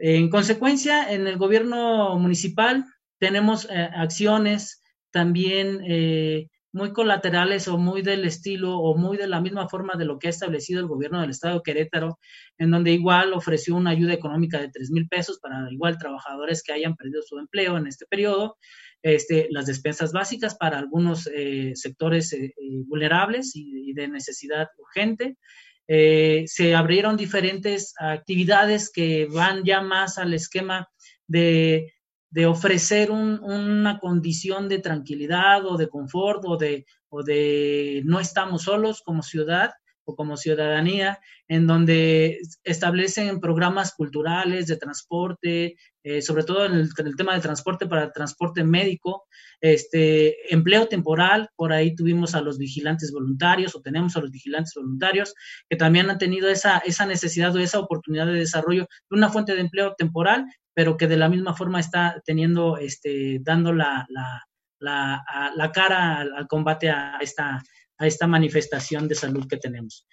En 0.03 0.31
consecuencia, 0.31 1.13
en 1.13 1.27
el 1.27 1.37
gobierno 1.37 2.17
municipal 2.17 2.85
tenemos 3.19 3.65
eh, 3.69 3.87
acciones 3.93 4.81
también 5.11 5.79
eh, 5.87 6.47
muy 6.73 6.91
colaterales 6.91 7.67
o 7.67 7.77
muy 7.77 8.01
del 8.01 8.25
estilo 8.25 8.79
o 8.79 8.97
muy 8.97 9.15
de 9.15 9.27
la 9.27 9.41
misma 9.41 9.69
forma 9.69 9.93
de 9.95 10.05
lo 10.05 10.17
que 10.17 10.25
ha 10.25 10.31
establecido 10.31 10.79
el 10.79 10.87
gobierno 10.87 11.21
del 11.21 11.29
estado 11.29 11.61
Querétaro, 11.61 12.17
en 12.57 12.71
donde 12.71 12.93
igual 12.93 13.33
ofreció 13.33 13.75
una 13.75 13.91
ayuda 13.91 14.13
económica 14.13 14.59
de 14.59 14.69
3 14.69 14.89
mil 14.89 15.07
pesos 15.07 15.37
para 15.39 15.71
igual 15.71 15.99
trabajadores 15.99 16.63
que 16.63 16.73
hayan 16.73 16.95
perdido 16.95 17.21
su 17.21 17.37
empleo 17.37 17.77
en 17.77 17.85
este 17.85 18.07
periodo, 18.07 18.57
este, 19.03 19.49
las 19.51 19.67
despensas 19.67 20.13
básicas 20.13 20.55
para 20.55 20.79
algunos 20.79 21.29
eh, 21.31 21.73
sectores 21.75 22.35
vulnerables 22.87 23.51
y, 23.53 23.93
de 23.93 24.07
necesidad 24.07 24.67
urgente, 24.79 25.37
eh, 25.93 26.45
se 26.47 26.73
abrieron 26.73 27.17
diferentes 27.17 27.93
actividades 27.99 28.89
que 28.89 29.25
van 29.25 29.65
ya 29.65 29.81
más 29.81 30.17
al 30.17 30.33
esquema 30.33 30.87
de, 31.27 31.91
ofrecer 32.47 33.11
una 33.11 33.99
condición 33.99 34.69
de 34.69 34.79
tranquilidad 34.79 35.65
o 35.65 35.75
de 35.75 35.89
confort 35.89 36.45
o 36.45 36.55
de, 36.55 36.85
o 37.09 37.23
de 37.23 38.03
no 38.05 38.21
estamos 38.21 38.61
solos 38.61 39.01
como 39.01 39.21
ciudad 39.21 39.73
como 40.15 40.37
ciudadanía, 40.37 41.19
en 41.47 41.67
donde 41.67 42.39
establecen 42.63 43.39
programas 43.39 43.93
culturales 43.93 44.67
de 44.67 44.77
transporte, 44.77 45.75
eh, 46.03 46.21
sobre 46.21 46.43
todo 46.43 46.65
en 46.65 46.73
el, 46.73 47.15
tema 47.15 47.35
de 47.35 47.41
transporte 47.41 47.85
para 47.85 48.11
transporte 48.11 48.63
médico, 48.63 49.25
este, 49.59 50.53
empleo 50.53 50.87
temporal, 50.87 51.49
por 51.55 51.71
ahí 51.73 51.95
tuvimos 51.95 52.33
a 52.33 52.41
los 52.41 52.57
vigilantes 52.57 53.11
voluntarios 53.11 53.75
o 53.75 53.81
tenemos 53.81 54.15
a 54.15 54.21
los 54.21 54.31
vigilantes 54.31 54.73
voluntarios 54.75 55.35
que 55.69 55.75
también 55.75 56.09
han 56.09 56.17
tenido 56.17 56.49
esa, 56.49 56.79
esa 56.79 57.05
necesidad 57.05 57.55
o 57.55 57.59
esa 57.59 57.79
oportunidad 57.79 58.25
de 58.25 58.33
desarrollo 58.33 58.87
de 59.09 59.17
una 59.17 59.29
fuente 59.29 59.53
de 59.53 59.61
empleo 59.61 59.93
temporal, 59.95 60.45
pero 60.73 60.97
que 60.97 61.07
de 61.07 61.17
la 61.17 61.29
misma 61.29 61.53
forma 61.53 61.79
está 61.79 62.21
teniendo, 62.25 62.77
este, 62.77 63.39
dando 63.41 63.73
la, 63.73 64.07
la, 64.09 64.47
la, 65.55 65.71
cara 65.71 66.19
al, 66.19 66.47
combate 66.47 66.89
a 66.89 67.17
esta, 67.21 67.61
a 68.01 68.07
esta 68.07 68.25
manifestación 68.27 69.07
de 69.07 69.15
salud 69.15 69.47
que 69.47 69.57
tenemos. 69.57 70.07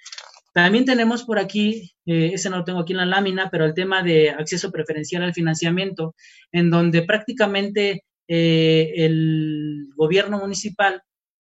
También 0.52 0.84
tenemos 0.84 1.24
por 1.24 1.38
aquí, 1.38 1.92
eh, 2.04 2.32
ese 2.34 2.50
no 2.50 2.58
lo 2.58 2.64
tengo 2.64 2.80
aquí 2.80 2.92
en 2.92 2.98
la 2.98 3.06
lámina, 3.06 3.48
pero 3.50 3.64
el 3.64 3.74
tema 3.74 4.02
de 4.02 4.30
acceso 4.30 4.70
preferencial 4.70 5.22
al 5.22 5.32
financiamiento, 5.32 6.14
en 6.52 6.68
donde 6.68 7.02
prácticamente 7.02 8.04
eh, 8.28 8.92
el 8.96 9.88
gobierno 9.96 10.38
municipal 10.38 11.02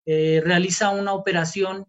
eh, 0.06 0.42
realiza 0.44 0.90
una 0.90 1.14
operación 1.14 1.86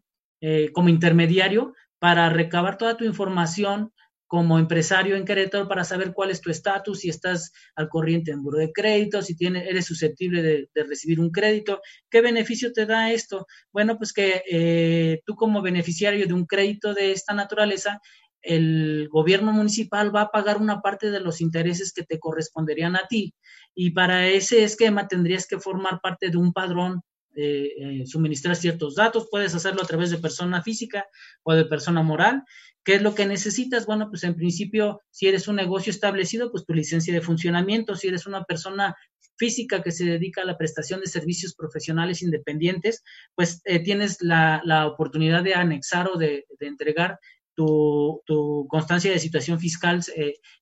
como 0.73 0.89
intermediario 0.89 1.73
para 2.01 2.29
recabar 2.29 2.77
toda 2.77 2.97
tu 2.97 3.05
información 3.05 3.93
como 4.33 4.59
empresario 4.59 5.15
en 5.17 5.27
Querétaro 5.27 5.69
para 5.69 5.85
saber 5.85 6.15
cuál 6.15 6.31
es 6.31 6.41
tu 6.41 6.51
estatus, 6.51 7.01
si 7.01 7.11
estás 7.11 7.53
al 7.77 7.91
corriente 7.91 8.31
en 8.31 8.43
buro 8.43 8.57
de 8.57 8.73
crédito, 8.73 9.21
si 9.21 9.37
tienes, 9.37 9.69
eres 9.69 9.85
susceptible 9.85 10.41
de, 10.41 10.69
recibir 10.89 11.21
un 11.21 11.31
crédito. 11.31 11.83
¿Qué 12.09 12.23
beneficio 12.23 12.73
te 12.73 12.87
da 12.87 13.13
esto? 13.13 13.47
Bueno, 13.75 13.99
pues 13.99 14.15
que 14.15 14.43
eh, 14.51 15.21
tú 15.27 15.35
como 15.35 15.61
beneficiario 15.61 16.27
de 16.27 16.33
un 16.33 16.47
crédito 16.47 16.95
de 16.95 17.13
esta 17.13 17.35
naturaleza, 17.35 18.01
el 18.41 19.07
gobierno 19.11 19.53
municipal 19.53 20.17
va 20.17 20.23
a 20.23 20.31
pagar 20.31 20.57
una 20.57 20.81
parte 20.81 21.11
de 21.11 21.21
los 21.21 21.43
intereses 21.43 21.93
que 21.93 22.03
te 22.03 22.19
corresponderían 22.19 22.97
a 22.97 23.07
ti. 23.07 23.35
Y 23.75 23.91
para 23.91 24.29
ese 24.29 24.65
esquema 24.65 25.09
tendrías 25.09 25.47
que 25.47 25.59
formar 25.59 26.01
parte 26.01 26.31
de 26.31 26.39
un 26.39 26.55
padrón 26.55 27.03
eh, 27.35 27.73
eh, 27.79 28.07
suministrar 28.07 28.57
ciertos 28.57 28.95
datos, 28.95 29.29
puedes 29.31 29.55
hacerlo 29.55 29.83
a 29.83 29.87
través 29.87 30.11
de 30.11 30.19
persona 30.19 30.63
física 30.63 31.07
o 31.43 31.55
de 31.55 31.65
persona 31.65 32.03
moral. 32.03 32.45
¿Qué 32.85 32.97
es 32.97 33.03
lo 33.03 33.15
que 33.15 33.27
necesitas? 33.27 33.87
Bueno, 33.87 34.09
pues 34.11 34.25
en 34.25 34.35
principio, 34.35 35.03
si 35.11 35.29
eres 35.29 35.47
un 35.47 35.57
negocio 35.57 35.91
establecido, 35.91 36.51
pues 36.51 36.65
tu 36.67 36.75
licencia 36.75 37.15
de 37.15 37.21
funcionamiento, 37.21 37.95
si 37.95 38.09
eres 38.09 38.27
una 38.27 38.45
persona 38.45 38.97
física 39.37 39.83
que 39.83 39.93
se 39.93 40.05
dedica 40.05 40.43
a 40.43 40.45
la 40.45 40.59
prestación 40.59 41.01
de 41.01 41.07
servicios 41.07 41.55
profesionales 41.55 42.23
independientes, 42.23 43.03
pues 43.35 43.61
eh, 43.65 43.79
tienes 43.81 44.19
la, 44.21 44.87
oportunidad 44.87 45.45
de 45.45 45.55
anexar 45.55 46.09
o 46.09 46.19
de, 46.19 46.45
entregar 46.61 47.19
tu, 47.55 48.21
constancia 48.69 49.13
de 49.13 49.19
situación 49.19 49.61
fiscal 49.61 50.01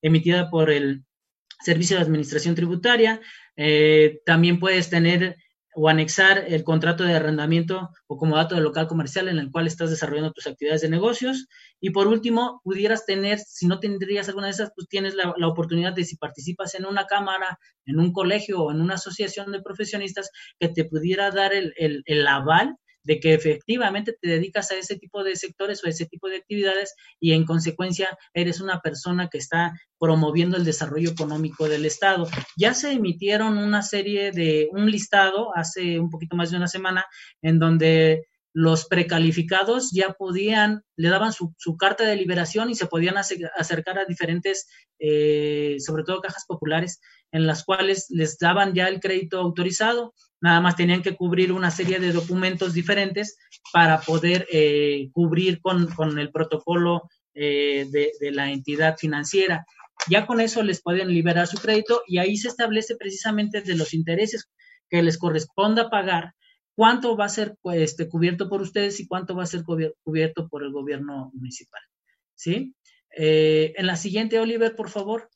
emitida 0.02 0.50
por 0.50 0.70
el 0.70 1.04
Servicio 1.62 1.96
de 1.96 2.02
Administración 2.02 2.54
Tributaria. 2.54 3.20
también 4.24 4.58
puedes 4.58 4.88
tener 4.88 5.36
o 5.74 5.88
anexar 5.88 6.44
el 6.48 6.64
contrato 6.64 7.04
de 7.04 7.14
arrendamiento 7.14 7.90
o 8.06 8.16
como 8.16 8.36
dato 8.36 8.54
de 8.54 8.60
local 8.60 8.88
comercial 8.88 9.28
en 9.28 9.38
el 9.38 9.50
cual 9.50 9.66
estás 9.66 9.90
desarrollando 9.90 10.32
tus 10.32 10.46
actividades 10.46 10.82
de 10.82 10.88
negocios. 10.88 11.46
Y 11.80 11.90
por 11.90 12.08
último, 12.08 12.60
pudieras 12.64 13.06
tener, 13.06 13.38
si 13.38 13.66
no 13.66 13.78
tendrías 13.78 14.28
alguna 14.28 14.46
de 14.46 14.52
esas, 14.52 14.72
pues 14.74 14.88
tienes 14.88 15.14
la, 15.14 15.34
oportunidad 15.46 15.92
de 15.92 16.04
si 16.04 16.16
participas 16.16 16.74
en 16.74 16.86
una 16.86 17.06
cámara, 17.06 17.58
en 17.86 18.00
un 18.00 18.12
colegio 18.12 18.62
o 18.62 18.72
en 18.72 18.80
una 18.80 18.94
asociación 18.94 19.52
de 19.52 19.62
profesionistas, 19.62 20.30
que 20.58 20.68
te 20.68 20.84
pudiera 20.84 21.30
dar 21.30 21.52
el, 21.52 21.72
el, 21.76 22.02
el 22.06 22.26
aval 22.26 22.76
de 23.02 23.20
que 23.20 23.34
efectivamente 23.34 24.16
te 24.20 24.28
dedicas 24.28 24.70
a 24.70 24.76
ese 24.76 24.96
tipo 24.96 25.24
de 25.24 25.36
sectores 25.36 25.82
o 25.82 25.86
a 25.86 25.90
ese 25.90 26.06
tipo 26.06 26.28
de 26.28 26.36
actividades 26.36 26.94
y 27.18 27.32
en 27.32 27.44
consecuencia 27.44 28.08
eres 28.34 28.60
una 28.60 28.80
persona 28.80 29.28
que 29.28 29.38
está 29.38 29.72
promoviendo 29.98 30.56
el 30.56 30.64
desarrollo 30.64 31.10
económico 31.10 31.68
del 31.68 31.86
Estado. 31.86 32.26
Ya 32.56 32.74
se 32.74 32.92
emitieron 32.92 33.58
una 33.58 33.82
serie 33.82 34.32
de, 34.32 34.68
un 34.72 34.90
listado 34.90 35.56
hace 35.56 35.98
un 35.98 36.10
poquito 36.10 36.36
más 36.36 36.50
de 36.50 36.56
una 36.56 36.68
semana 36.68 37.04
en 37.42 37.58
donde 37.58 38.26
los 38.52 38.86
precalificados 38.86 39.90
ya 39.92 40.12
podían, 40.14 40.82
le 40.96 41.08
daban 41.08 41.32
su, 41.32 41.54
carta 41.78 42.04
de 42.04 42.16
liberación 42.16 42.70
y 42.70 42.74
se 42.74 42.86
podían 42.86 43.16
acercar 43.16 43.98
a 43.98 44.04
diferentes, 44.06 44.68
eh, 44.98 45.76
sobre 45.78 46.02
todo 46.02 46.20
cajas 46.20 46.44
populares, 46.46 47.00
en 47.30 47.46
las 47.46 47.64
cuales 47.64 48.06
les 48.10 48.38
daban 48.38 48.74
ya 48.74 48.88
el 48.88 48.98
crédito 48.98 49.38
autorizado 49.38 50.14
nada 50.40 50.60
más 50.60 50.76
tenían 50.76 51.02
que 51.02 51.16
cubrir 51.16 51.52
una 51.52 51.70
serie 51.70 51.98
de 51.98 52.12
documentos 52.12 52.72
diferentes 52.72 53.38
para 53.72 54.00
poder 54.00 54.46
eh, 54.52 55.10
cubrir 55.12 55.60
con, 55.60 56.18
el 56.18 56.30
protocolo 56.30 57.08
eh, 57.34 57.86
de, 57.90 58.30
la 58.32 58.50
entidad 58.50 58.96
financiera. 58.96 59.66
Ya 60.08 60.26
con 60.26 60.40
eso 60.40 60.62
les 60.62 60.82
pueden 60.82 61.08
liberar 61.08 61.46
su 61.46 61.58
crédito 61.58 62.02
y 62.06 62.18
ahí 62.18 62.36
se 62.36 62.48
establece 62.48 62.96
precisamente 62.96 63.60
de 63.60 63.76
los 63.76 63.92
intereses 63.92 64.48
que 64.88 65.02
les 65.02 65.18
corresponda 65.18 65.90
pagar, 65.90 66.34
cuánto 66.74 67.16
va 67.16 67.26
a 67.26 67.28
ser 67.28 67.56
este, 67.74 68.08
cubierto 68.08 68.48
por 68.48 68.62
ustedes 68.62 68.98
y 68.98 69.06
cuánto 69.06 69.36
va 69.36 69.42
a 69.42 69.46
ser 69.46 69.62
cubierto 69.62 70.48
por 70.48 70.62
el 70.62 70.72
gobierno 70.72 71.30
municipal. 71.34 71.82
¿Sí? 72.34 72.74
Eh, 73.16 73.74
en 73.76 73.86
la 73.86 73.96
siguiente, 73.96 74.38
Oliver, 74.38 74.74
por 74.74 74.88
favor. 74.88 75.28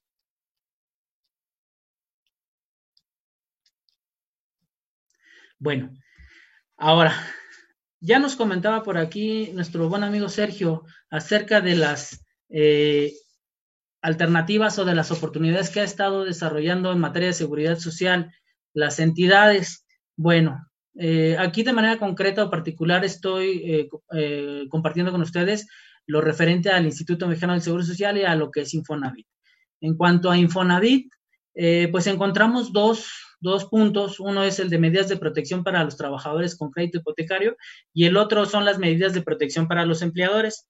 Bueno, 5.64 5.94
ahora, 6.77 7.14
ya 7.98 8.18
nos 8.18 8.37
comentaba 8.37 8.83
por 8.83 8.98
aquí 8.98 9.50
nuestro 9.55 9.88
buen 9.88 10.05
amigo 10.05 10.29
Sergio 10.29 10.85
acerca 11.09 11.62
de 11.62 11.74
las, 11.74 12.22
eh, 12.50 13.14
alternativas 14.03 14.79
o 14.79 14.85
de 14.85 14.94
las 14.94 15.11
oportunidades 15.11 15.70
que 15.70 15.81
ha 15.81 15.85
estado 15.85 16.24
desarrollando 16.24 16.92
en 16.92 16.98
materia 16.98 17.29
de 17.29 17.33
seguridad 17.33 17.79
social 17.79 18.31
las 18.74 18.98
entidades. 18.98 19.87
Bueno, 20.16 20.68
eh, 20.96 21.35
aquí 21.38 21.62
de 21.62 21.72
manera 21.72 21.98
concreta 21.98 22.44
o 22.44 22.50
particular 22.50 23.03
estoy 23.03 23.88
eh, 24.12 24.68
compartiendo 24.68 25.12
con 25.12 25.22
ustedes 25.22 25.66
lo 26.05 26.20
referente 26.20 26.68
al 26.68 26.85
Instituto 26.85 27.27
Mexicano 27.27 27.55
del 27.55 27.62
Seguro 27.62 27.85
Social 27.85 28.18
y 28.18 28.24
a 28.24 28.35
lo 28.35 28.50
que 28.50 28.61
es 28.61 28.74
Infonavit. 28.74 29.27
En 29.81 29.96
cuanto 29.96 30.31
a 30.31 30.37
Infonavit, 30.37 31.11
pues 31.90 32.07
encontramos 32.07 32.70
dos, 32.70 33.23
dos, 33.44 33.66
puntos. 33.66 34.18
Uno 34.18 34.42
es 34.42 34.59
el 34.59 34.70
de 34.70 34.78
medidas 34.78 35.09
de 35.09 35.16
protección 35.16 35.62
para 35.62 35.85
los 35.85 35.96
trabajadores 35.96 36.57
con 36.57 36.72
crédito 36.72 36.98
hipotecario 36.98 37.57
y 37.92 38.07
el 38.07 38.16
otro 38.16 38.44
son 38.46 38.64
las 38.64 38.78
medidas 38.78 39.14
de 39.14 39.22
protección 39.22 39.68
para 39.68 39.87
los 39.87 40.02
empleadores. 40.02 40.66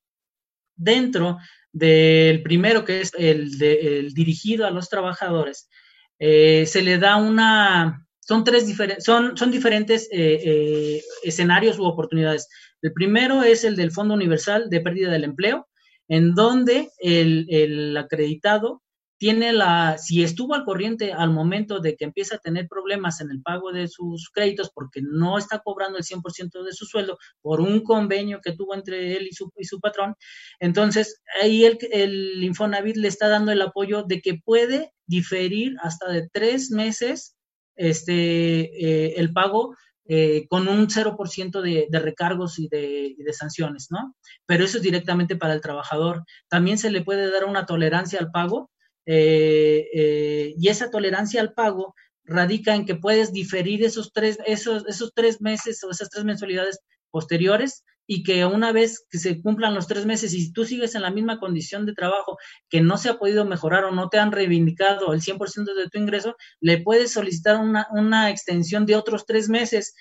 Dentro 0.76 1.38
del 1.72 2.42
primero, 2.42 2.84
que 2.84 3.00
es 3.00 3.12
el, 3.16 3.56
de, 3.58 4.10
dirigido 4.12 4.66
a 4.66 4.70
los 4.70 4.90
trabajadores, 4.90 5.70
se 6.18 6.82
le 6.82 6.98
da 6.98 7.16
una, 7.16 8.04
son 8.26 8.44
tres 8.44 8.66
diferentes, 8.66 9.04
son, 9.04 9.36
son 9.36 9.50
diferentes 9.50 10.08
eh, 10.10 10.40
eh, 10.44 11.02
escenarios 11.22 11.78
u 11.78 11.84
oportunidades. 11.84 12.48
El 12.80 12.92
primero 12.92 13.42
es 13.42 13.64
el 13.64 13.76
del 13.76 13.92
Fondo 13.92 14.14
Universal 14.14 14.70
de 14.70 14.80
Pérdida 14.80 15.10
del 15.10 15.24
Empleo, 15.24 15.68
en 16.08 16.34
donde 16.34 16.88
el, 16.98 17.46
el, 17.50 17.96
acreditado 17.96 18.82
tiene 19.18 19.52
la, 19.52 19.96
si 19.98 20.22
estuvo 20.22 20.54
al 20.54 20.64
corriente 20.64 21.12
al 21.12 21.30
momento 21.30 21.80
de 21.80 21.96
que 21.96 22.04
empieza 22.04 22.36
a 22.36 22.40
tener 22.40 22.68
problemas 22.68 23.20
en 23.20 23.30
el 23.30 23.42
pago 23.42 23.72
de 23.72 23.88
sus 23.88 24.30
créditos 24.30 24.70
porque 24.74 25.00
no 25.02 25.38
está 25.38 25.60
cobrando 25.60 25.98
el 25.98 26.04
100% 26.04 26.64
de 26.64 26.72
su 26.72 26.84
sueldo 26.86 27.18
por 27.40 27.60
un 27.60 27.82
convenio 27.82 28.40
que 28.42 28.52
tuvo 28.52 28.74
entre 28.74 29.16
él 29.16 29.28
y 29.30 29.34
su, 29.34 29.52
y 29.56 29.64
su 29.64 29.80
patrón, 29.80 30.16
entonces 30.60 31.22
ahí 31.40 31.64
el, 31.64 31.78
el 31.92 32.42
Infonavit 32.42 32.96
le 32.96 33.08
está 33.08 33.28
dando 33.28 33.52
el 33.52 33.62
apoyo 33.62 34.02
de 34.02 34.20
que 34.20 34.34
puede 34.34 34.92
diferir 35.06 35.76
hasta 35.82 36.10
de 36.10 36.28
tres 36.32 36.70
meses 36.70 37.36
este, 37.76 38.14
eh, 38.14 39.14
el 39.16 39.32
pago 39.32 39.76
eh, 40.06 40.46
con 40.48 40.68
un 40.68 40.88
0% 40.88 41.62
de, 41.62 41.86
de 41.88 41.98
recargos 41.98 42.58
y 42.58 42.68
de, 42.68 43.14
de, 43.16 43.32
sanciones, 43.32 43.88
¿no? 43.90 44.14
Pero 44.44 44.64
eso 44.64 44.76
es 44.76 44.82
directamente 44.82 45.34
para 45.34 45.54
el 45.54 45.62
trabajador. 45.62 46.24
También 46.48 46.76
se 46.76 46.90
le 46.90 47.02
puede 47.02 47.30
dar 47.30 47.46
una 47.46 47.64
tolerancia 47.64 48.18
al 48.18 48.30
pago 48.30 48.70
eh, 49.06 50.54
y 50.56 50.68
esa 50.68 50.90
tolerancia 50.90 51.40
al 51.40 51.52
pago 51.52 51.94
radica 52.24 52.74
en 52.74 52.86
que 52.86 52.94
puedes 52.94 53.32
diferir 53.32 53.84
esos 53.84 54.12
tres, 54.12 54.38
esos, 54.46 54.86
esos 54.86 55.12
tres 55.14 55.40
meses 55.40 55.82
o 55.84 55.90
esas 55.90 56.08
tres 56.10 56.24
mensualidades 56.24 56.80
posteriores 57.10 57.84
y 58.06 58.22
que 58.22 58.44
una 58.44 58.72
vez 58.72 59.06
que 59.08 59.18
se 59.18 59.40
cumplan 59.40 59.74
los 59.74 59.86
tres 59.86 60.04
meses 60.04 60.34
y 60.34 60.52
tú 60.52 60.64
sigues 60.64 60.94
en 60.94 61.02
la 61.02 61.10
misma 61.10 61.38
condición 61.38 61.86
de 61.86 61.94
trabajo 61.94 62.36
que 62.68 62.80
no 62.80 62.98
se 62.98 63.08
ha 63.08 63.18
podido 63.18 63.44
mejorar 63.44 63.84
o 63.84 63.92
no 63.92 64.08
te 64.08 64.18
han 64.18 64.32
reivindicado 64.32 65.12
el 65.12 65.20
100% 65.20 65.74
de 65.74 65.88
tu 65.88 65.98
ingreso, 65.98 66.36
le 66.60 66.78
puedes 66.82 67.12
solicitar 67.12 67.56
una, 67.56 67.86
una 67.92 68.30
extensión 68.30 68.84
de 68.84 68.96
otros 68.96 69.24
tres 69.26 69.48
meses. 69.48 69.94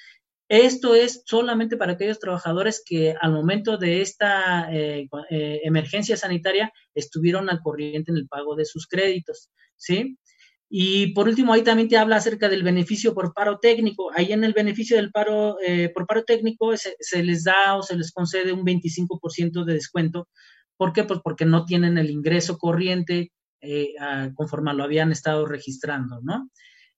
Esto 0.50 0.94
es 0.94 1.24
solamente 1.26 1.78
para 1.78 1.94
aquellos 1.94 2.20
trabajadores 2.20 2.84
que 2.86 3.16
al 3.20 3.32
momento 3.32 3.78
de 3.78 4.02
esta 4.02 4.70
eh, 4.72 5.08
eh, 5.30 5.62
emergencia 5.64 6.18
sanitaria 6.18 6.72
estuvieron 6.94 7.50
al 7.50 7.62
corriente 7.62 8.12
en 8.12 8.18
el 8.18 8.28
pago 8.28 8.56
de 8.56 8.66
sus 8.66 8.88
créditos, 8.88 9.50
¿sí? 9.78 10.18
Y 10.70 11.14
por 11.14 11.28
último, 11.28 11.54
ahí 11.54 11.62
también 11.62 11.88
te 11.88 11.98
habla 11.98 12.18
acerca 12.18 12.50
del 12.50 12.64
beneficio 12.64 13.14
por 13.14 13.34
paro 13.34 13.60
técnico. 13.60 14.12
Ahí 14.14 14.32
en 14.32 14.44
el 14.44 14.54
beneficio 14.54 14.98
del 14.98 15.12
paro 15.12 15.58
eh, 15.62 15.90
por 15.94 16.08
paro 16.08 16.24
técnico 16.24 16.76
se, 16.76 17.24
les 17.24 17.44
da 17.44 17.78
o 17.78 17.84
se 17.84 17.96
les 17.96 18.12
concede 18.12 18.52
un 18.54 18.66
25% 18.66 19.66
de 19.66 19.74
descuento. 19.74 20.28
¿Por 20.76 20.92
qué? 20.92 21.04
Pues 21.04 21.20
porque 21.24 21.46
no 21.46 21.66
tienen 21.66 21.98
el 21.98 22.10
ingreso 22.10 22.58
corriente 22.58 23.32
conforme 24.36 24.74
lo 24.74 24.84
habían 24.84 25.14
estado 25.14 25.46
registrando, 25.46 26.20
¿no? 26.22 26.50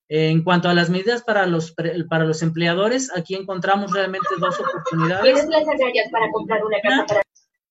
En 0.07 0.43
cuanto 0.43 0.69
a 0.69 0.73
las 0.73 0.89
medidas 0.89 1.23
para 1.23 1.47
los, 1.47 1.73
para 2.09 2.25
los 2.25 2.43
empleadores, 2.43 3.11
aquí 3.15 3.33
encontramos 3.35 3.91
realmente 3.91 4.27
dos 4.39 4.59
oportunidades. 4.59 5.47
las 5.47 5.63
para 6.11 6.31
comprar 6.31 6.63
una 6.63 6.77
casa 6.79 7.21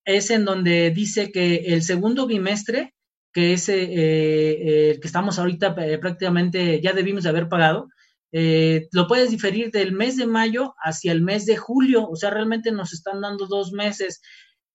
Es 0.04 0.30
en 0.30 0.44
donde 0.44 0.90
dice 0.90 1.30
que 1.30 1.56
el 1.66 1.82
segundo 1.82 2.26
bimestre 2.26 2.94
que 3.34 3.52
es 3.52 3.68
eh, 3.68 3.82
eh, 3.82 4.90
el 4.92 5.00
que 5.00 5.08
estamos 5.08 5.38
ahorita 5.38 5.74
eh, 5.80 5.98
prácticamente 5.98 6.80
ya 6.80 6.92
debimos 6.92 7.24
de 7.24 7.30
haber 7.30 7.48
pagado, 7.48 7.88
lo 8.32 9.06
puedes 9.06 9.30
diferir 9.30 9.70
del 9.70 9.92
mes 9.92 10.16
de 10.16 10.26
mayo 10.26 10.74
hacia 10.82 11.12
el 11.12 11.22
mes 11.22 11.46
de 11.46 11.56
julio, 11.56 12.08
o 12.08 12.16
sea, 12.16 12.30
realmente 12.30 12.72
nos 12.72 12.92
están 12.92 13.20
dando 13.20 13.46
dos 13.46 13.70
meses. 13.70 14.22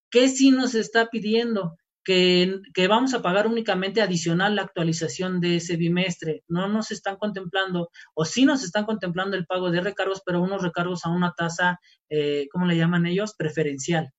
¿Qué 0.10 0.30
sí 0.30 0.52
nos 0.52 0.76
está 0.76 1.10
pidiendo? 1.10 1.76
Que, 2.04 2.60
vamos 2.88 3.14
a 3.14 3.22
pagar 3.22 3.46
únicamente 3.48 4.02
adicional 4.02 4.56
la 4.56 4.64
actualización 4.64 5.40
de 5.40 5.58
ese 5.58 5.76
bimestre. 5.76 6.44
No 6.48 6.68
nos 6.68 6.92
están 6.92 7.18
contemplando, 7.18 7.90
o 8.14 8.26
sí 8.26 8.46
nos 8.46 8.64
están 8.64 8.86
contemplando 8.86 9.38
el 9.38 9.46
pago 9.46 9.70
de 9.70 9.82
recargos, 9.82 10.22
pero 10.26 10.42
unos 10.42 10.64
recargos 10.64 11.06
a 11.06 11.10
una 11.10 11.34
tasa, 11.38 11.80
eh, 12.10 12.48
¿cómo 12.52 12.66
le 12.66 12.78
llaman 12.78 13.06
ellos? 13.06 13.36
Preferencial. 13.38 14.12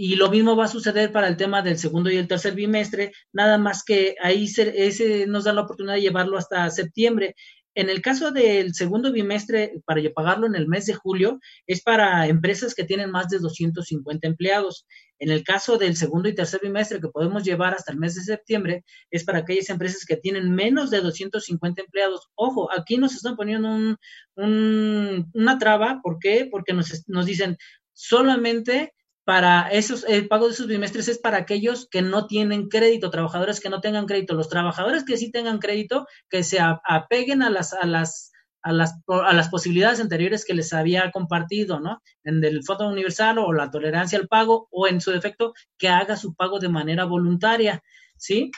Y 0.00 0.14
lo 0.14 0.30
mismo 0.30 0.54
va 0.54 0.66
a 0.66 0.68
suceder 0.68 1.10
para 1.10 1.26
el 1.26 1.36
tema 1.36 1.60
del 1.60 1.76
segundo 1.76 2.08
y 2.08 2.16
el 2.16 2.28
tercer 2.28 2.54
bimestre, 2.54 3.12
nada 3.32 3.58
más 3.58 3.82
que 3.82 4.14
ahí 4.22 4.46
se, 4.46 4.86
ese 4.86 5.26
nos 5.26 5.42
da 5.42 5.52
la 5.52 5.62
oportunidad 5.62 5.96
de 5.96 6.02
llevarlo 6.02 6.38
hasta 6.38 6.70
septiembre. 6.70 7.34
En 7.78 7.90
el 7.90 8.02
caso 8.02 8.32
del 8.32 8.74
segundo 8.74 9.12
bimestre, 9.12 9.80
para 9.86 10.02
pagarlo 10.12 10.48
en 10.48 10.56
el 10.56 10.66
mes 10.66 10.86
de 10.86 10.94
julio, 10.94 11.38
es 11.64 11.80
para 11.80 12.26
empresas 12.26 12.74
que 12.74 12.82
tienen 12.82 13.12
más 13.12 13.28
de 13.28 13.38
250 13.38 14.26
empleados. 14.26 14.84
En 15.20 15.30
el 15.30 15.44
caso 15.44 15.78
del 15.78 15.94
segundo 15.94 16.28
y 16.28 16.34
tercer 16.34 16.58
bimestre, 16.60 17.00
que 17.00 17.06
podemos 17.06 17.44
llevar 17.44 17.74
hasta 17.74 17.92
el 17.92 17.98
mes 17.98 18.16
de 18.16 18.22
septiembre, 18.22 18.84
es 19.12 19.22
para 19.22 19.38
aquellas 19.38 19.70
empresas 19.70 20.04
que 20.04 20.16
tienen 20.16 20.52
menos 20.56 20.90
de 20.90 21.00
250 21.00 21.82
empleados. 21.82 22.26
Ojo, 22.34 22.68
aquí 22.76 22.96
nos 22.96 23.14
están 23.14 23.36
poniendo 23.36 23.68
un, 23.68 25.30
una 25.32 25.58
traba. 25.60 26.00
¿Por 26.02 26.18
qué? 26.18 26.48
Porque 26.50 26.72
nos, 26.72 27.04
nos 27.06 27.26
dicen 27.26 27.58
solamente 27.92 28.92
para 29.28 29.68
esos, 29.68 30.06
el 30.08 30.26
pago 30.26 30.46
de 30.46 30.54
esos 30.54 30.68
bimestres 30.68 31.06
es 31.06 31.18
para 31.18 31.36
aquellos 31.36 31.86
que 31.86 32.00
no 32.00 32.26
tienen 32.26 32.70
crédito, 32.70 33.10
trabajadores 33.10 33.60
que 33.60 33.68
no 33.68 33.82
tengan 33.82 34.06
crédito. 34.06 34.32
Los 34.32 34.48
trabajadores 34.48 35.04
que 35.04 35.18
sí 35.18 35.30
tengan 35.30 35.58
crédito, 35.58 36.06
que 36.30 36.42
se 36.42 36.60
apeguen 36.60 37.42
a 37.42 37.50
las, 37.50 37.74
a 37.74 37.84
las, 37.84 38.32
a 38.62 38.72
las, 38.72 38.94
a 39.06 39.34
las 39.34 39.50
posibilidades 39.50 40.00
anteriores 40.00 40.46
que 40.46 40.54
les 40.54 40.72
había 40.72 41.10
compartido, 41.10 41.78
¿no? 41.78 42.00
En 42.24 42.42
el 42.42 42.64
Fondo 42.64 42.88
Universal 42.88 43.36
o 43.36 43.52
la 43.52 43.70
tolerancia 43.70 44.18
al 44.18 44.28
pago, 44.28 44.66
o 44.70 44.88
en 44.88 44.98
su 45.02 45.10
defecto, 45.10 45.52
que 45.76 45.90
haga 45.90 46.16
su 46.16 46.34
pago 46.34 46.58
de 46.58 46.70
manera 46.70 47.04
voluntaria, 47.04 47.82
¿sí? 48.16 48.50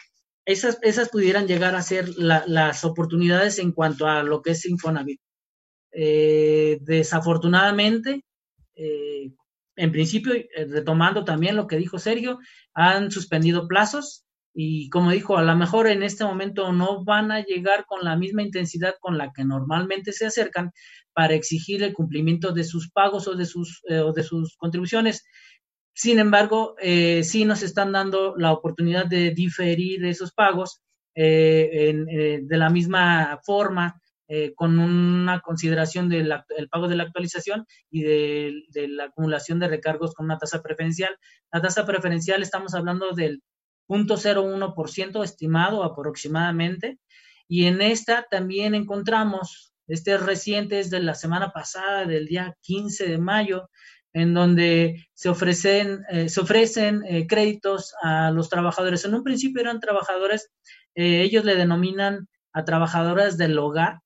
Esas, 0.44 0.78
esas 0.82 1.08
pudieran 1.08 1.48
llegar 1.48 1.74
a 1.74 1.82
ser 1.82 2.10
las 2.16 2.84
oportunidades 2.84 3.58
en 3.58 3.72
cuanto 3.72 4.06
a 4.06 4.22
lo 4.22 4.40
que 4.40 4.52
es 4.52 4.64
Infonavit. 4.66 5.20
Eh, 5.90 6.78
desafortunadamente, 6.82 8.24
eh, 8.76 9.32
en 9.76 9.92
principio, 9.92 10.34
eh, 10.34 10.48
retomando 10.68 11.24
también 11.24 11.56
lo 11.56 11.66
que 11.66 11.76
dijo 11.76 11.98
Sergio, 11.98 12.38
han 12.74 13.10
suspendido 13.10 13.68
plazos 13.68 14.24
y 14.52 14.88
como 14.90 15.12
dijo, 15.12 15.36
a 15.36 15.42
lo 15.42 15.54
mejor 15.56 15.86
en 15.86 16.02
este 16.02 16.24
momento 16.24 16.72
no 16.72 17.04
van 17.04 17.30
a 17.30 17.44
llegar 17.44 17.86
con 17.86 18.04
la 18.04 18.16
misma 18.16 18.42
intensidad 18.42 18.94
con 19.00 19.16
la 19.16 19.32
que 19.32 19.44
normalmente 19.44 20.12
se 20.12 20.26
acercan 20.26 20.72
para 21.12 21.34
exigir 21.34 21.82
el 21.82 21.94
cumplimiento 21.94 22.52
de 22.52 22.64
sus 22.64 22.90
pagos 22.90 23.28
o 23.28 23.36
de 23.36 23.46
sus, 23.46 23.80
eh, 23.88 24.00
o 24.00 24.12
de 24.12 24.24
sus 24.24 24.56
contribuciones. 24.56 25.24
Sin 25.94 26.18
embargo, 26.18 26.74
eh, 26.80 27.22
sí 27.24 27.44
nos 27.44 27.62
están 27.62 27.92
dando 27.92 28.34
la 28.36 28.52
oportunidad 28.52 29.06
de 29.06 29.30
diferir 29.30 30.04
esos 30.04 30.32
pagos 30.32 30.80
de 31.14 32.46
la 32.48 32.70
misma 32.70 33.40
forma 33.44 34.00
eh, 34.32 34.54
con 34.54 34.78
una 34.78 35.40
consideración 35.40 36.08
del 36.08 36.32
pago 36.70 36.86
de 36.86 36.94
la 36.94 37.02
actualización 37.02 37.66
y 37.90 38.02
de, 38.02 38.62
la 38.86 39.06
acumulación 39.06 39.58
de 39.58 39.66
recargos 39.66 40.14
con 40.14 40.26
una 40.26 40.38
tasa 40.38 40.62
preferencial. 40.62 41.18
La 41.50 41.60
tasa 41.60 41.84
preferencial 41.84 42.40
estamos 42.40 42.74
hablando 42.74 43.10
del 43.10 43.42
0.01% 43.88 45.24
estimado 45.24 45.82
aproximadamente 45.82 47.00
y 47.48 47.64
en 47.64 47.82
esta 47.82 48.24
también 48.30 48.76
encontramos, 48.76 49.72
este 49.88 50.16
reciente 50.16 50.78
es 50.78 50.90
de 50.90 51.00
la 51.00 51.16
semana 51.16 51.50
pasada, 51.50 52.04
del 52.04 52.26
día 52.26 52.56
15 52.60 53.08
de 53.08 53.18
mayo, 53.18 53.68
en 54.12 54.32
donde 54.32 55.08
se 55.12 55.28
ofrecen, 55.28 56.04
eh, 56.08 56.28
se 56.28 56.40
ofrecen 56.40 57.02
eh, 57.04 57.26
créditos 57.26 57.94
a 58.00 58.30
los 58.30 58.48
trabajadores. 58.48 59.04
En 59.04 59.14
un 59.14 59.24
principio 59.24 59.60
eran 59.60 59.80
trabajadores, 59.80 60.52
ellos 60.94 61.44
le 61.44 61.56
denominan 61.56 62.28
a 62.52 62.64
trabajadoras 62.64 63.36
del 63.36 63.58
hogar, 63.58 64.00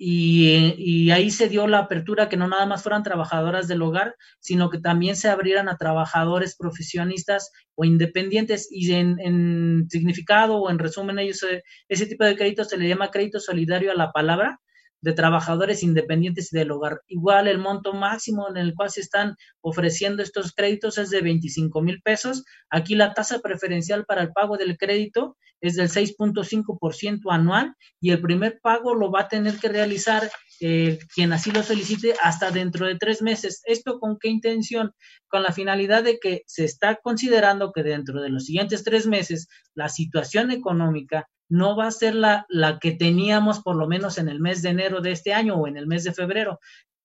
y, 0.00 1.10
ahí 1.10 1.30
se 1.30 1.48
dio 1.48 1.66
la 1.66 1.80
apertura 1.80 2.28
que 2.28 2.36
no 2.36 2.46
nada 2.46 2.66
más 2.66 2.82
fueran 2.82 3.02
trabajadoras 3.02 3.66
del 3.66 3.82
hogar, 3.82 4.14
sino 4.38 4.70
que 4.70 4.78
también 4.78 5.16
se 5.16 5.28
abrieran 5.28 5.68
a 5.68 5.76
trabajadores 5.76 6.56
profesionistas 6.56 7.50
o 7.74 7.84
independientes. 7.84 8.68
Y 8.70 8.92
en, 8.92 9.86
significado 9.90 10.58
o 10.58 10.70
en 10.70 10.78
resumen, 10.78 11.18
ellos, 11.18 11.44
ese 11.88 12.06
tipo 12.06 12.24
de 12.24 12.36
crédito 12.36 12.64
se 12.64 12.78
le 12.78 12.88
llama 12.88 13.10
crédito 13.10 13.40
solidario 13.40 13.90
a 13.90 13.96
la 13.96 14.12
palabra, 14.12 14.60
de 15.00 15.12
trabajadores 15.12 15.82
independientes 15.82 16.50
del 16.50 16.70
hogar. 16.70 17.02
Igual 17.06 17.48
el 17.48 17.58
monto 17.58 17.92
máximo 17.92 18.48
en 18.48 18.56
el 18.56 18.74
cual 18.74 18.90
se 18.90 19.00
están 19.00 19.36
ofreciendo 19.60 20.22
estos 20.22 20.52
créditos 20.52 20.98
es 20.98 21.10
de 21.10 21.22
25 21.22 21.80
mil 21.82 22.00
pesos. 22.02 22.44
Aquí 22.70 22.94
la 22.94 23.14
tasa 23.14 23.38
preferencial 23.40 24.04
para 24.04 24.22
el 24.22 24.32
pago 24.32 24.56
del 24.56 24.76
crédito 24.76 25.36
es 25.60 25.76
del 25.76 25.88
6.5% 25.88 27.20
anual 27.30 27.74
y 28.00 28.10
el 28.10 28.20
primer 28.20 28.60
pago 28.60 28.94
lo 28.94 29.10
va 29.10 29.22
a 29.22 29.28
tener 29.28 29.58
que 29.58 29.68
realizar 29.68 30.30
eh, 30.60 30.98
quien 31.14 31.32
así 31.32 31.50
lo 31.50 31.62
solicite 31.62 32.14
hasta 32.22 32.50
dentro 32.50 32.86
de 32.86 32.96
tres 32.96 33.22
meses. 33.22 33.62
¿Esto 33.64 33.98
con 33.98 34.18
qué 34.18 34.28
intención? 34.28 34.92
Con 35.28 35.42
la 35.42 35.52
finalidad 35.52 36.02
de 36.02 36.18
que 36.18 36.42
se 36.46 36.64
está 36.64 36.96
considerando 36.96 37.72
que 37.72 37.82
dentro 37.82 38.20
de 38.20 38.30
los 38.30 38.46
siguientes 38.46 38.84
tres 38.84 39.06
meses 39.06 39.48
la 39.74 39.88
situación 39.88 40.50
económica 40.50 41.28
no 41.48 41.76
va 41.76 41.86
a 41.86 41.90
ser 41.90 42.14
la, 42.14 42.46
la 42.48 42.78
que 42.78 42.92
teníamos 42.92 43.60
por 43.60 43.76
lo 43.76 43.86
menos 43.86 44.18
en 44.18 44.28
el 44.28 44.40
mes 44.40 44.62
de 44.62 44.70
enero 44.70 45.00
de 45.00 45.12
este 45.12 45.32
año 45.32 45.54
o 45.56 45.66
en 45.66 45.76
el 45.76 45.86
mes 45.86 46.04
de 46.04 46.12
febrero. 46.12 46.60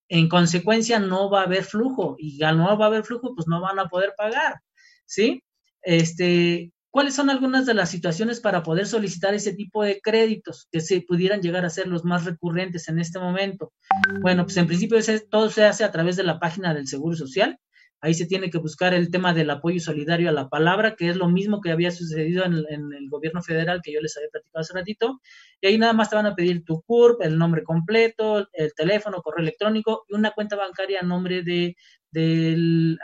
En 0.10 0.30
consecuencia, 0.30 1.00
no 1.00 1.30
va 1.30 1.42
a 1.42 1.46
haber 1.46 1.64
flujo 1.64 2.16
y 2.18 2.44
al 2.44 2.58
no 2.58 2.78
va 2.78 2.86
a 2.86 2.88
haber 2.88 3.04
flujo, 3.04 3.34
pues 3.36 3.48
no 3.48 3.62
van 3.62 3.80
a 3.80 3.88
poder 3.88 4.14
pagar, 4.18 4.60
¿sí? 5.06 5.44
Este, 5.82 6.74
¿Cuáles 6.94 7.16
son 7.16 7.32
algunas 7.32 7.66
de 7.66 7.74
las 7.74 7.90
situaciones 7.90 8.40
para 8.40 8.62
poder 8.62 8.86
solicitar 8.86 9.34
ese 9.34 9.54
tipo 9.54 9.82
de 9.82 10.00
créditos 10.00 10.68
que 10.72 10.80
se 10.80 11.02
pudieran 11.02 11.42
llegar 11.42 11.66
a 11.66 11.72
ser 11.72 11.88
los 11.88 12.06
más 12.06 12.24
recurrentes 12.24 12.88
en 12.88 13.00
este 13.00 13.18
momento? 13.18 13.74
Bueno, 14.22 14.44
pues 14.44 14.58
en 14.58 14.68
principio 14.68 15.00
todo 15.28 15.50
se 15.50 15.64
hace 15.64 15.84
a 15.84 15.92
través 15.92 16.18
de 16.18 16.24
la 16.24 16.40
página 16.40 16.72
del 16.72 16.88
Seguro 16.88 17.16
Social. 17.16 17.58
Ahí 18.04 18.14
se 18.14 18.26
tiene 18.26 18.50
que 18.50 18.58
buscar 18.58 18.94
el 18.94 19.10
tema 19.10 19.34
del 19.34 19.50
apoyo 19.50 19.80
solidario 19.80 20.28
a 20.28 20.34
la 20.34 20.50
palabra, 20.50 20.98
que 20.98 21.08
es 21.08 21.16
lo 21.16 21.30
mismo 21.30 21.62
que 21.62 21.72
había 21.72 21.90
sucedido 21.90 22.44
en, 22.44 22.54
el 22.54 23.10
gobierno 23.10 23.42
federal 23.42 23.80
que 23.82 23.94
yo 23.94 24.02
les 24.02 24.18
había 24.18 24.28
platicado 24.30 24.60
hace 24.60 24.74
ratito. 24.74 25.22
Y 25.62 25.68
ahí 25.68 25.78
nada 25.78 25.94
más 25.94 26.10
te 26.10 26.18
van 26.18 26.26
a 26.26 26.36
pedir 26.36 26.66
tu 26.66 26.82
CURP, 26.82 27.22
el 27.22 27.38
nombre 27.38 27.64
completo, 27.64 28.50
el 28.52 28.74
teléfono, 28.74 29.22
correo 29.22 29.44
electrónico 29.44 30.04
y 30.10 30.16
una 30.16 30.32
cuenta 30.32 30.58
bancaria 30.58 31.00
a 31.00 31.06
nombre 31.06 31.44
de, 31.44 31.78
del 32.12 33.00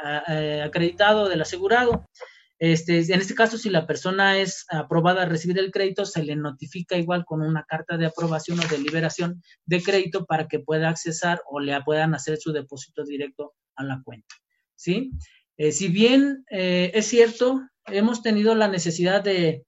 acreditado, 0.66 1.30
del 1.30 1.44
asegurado. 1.44 2.10
Este, 2.60 3.00
en 3.00 3.22
este 3.22 3.36
caso, 3.36 3.58
si 3.58 3.70
la 3.70 3.88
persona 3.88 4.38
es 4.38 4.66
aprobada 4.68 5.22
a 5.22 5.30
recibir 5.30 5.60
el 5.60 5.72
crédito, 5.72 6.06
se 6.06 6.24
le 6.24 6.36
notifica 6.36 6.98
igual 6.98 7.24
con 7.24 7.42
una 7.42 7.64
carta 7.64 7.96
de 7.96 8.08
aprobación 8.08 8.60
o 8.60 8.68
de 8.68 8.80
liberación 8.80 9.42
de 9.66 9.82
crédito 9.82 10.26
para 10.26 10.50
que 10.50 10.60
pueda 10.60 10.90
accesar 10.90 11.42
o 11.50 11.62
le 11.62 11.82
puedan 11.84 12.16
hacer 12.16 12.38
su 12.38 12.52
depósito 12.52 13.06
directo 13.06 13.54
a 13.78 13.86
la 13.86 14.02
cuenta. 14.04 14.36
¿Sí? 14.80 15.12
Eh, 15.58 15.74
si 15.74 15.90
bien 15.90 16.46
eh, 16.50 16.92
es 16.94 17.08
cierto, 17.08 17.62
hemos 17.88 18.24
tenido 18.24 18.56
la 18.56 18.70
necesidad 18.70 19.22
de 19.22 19.66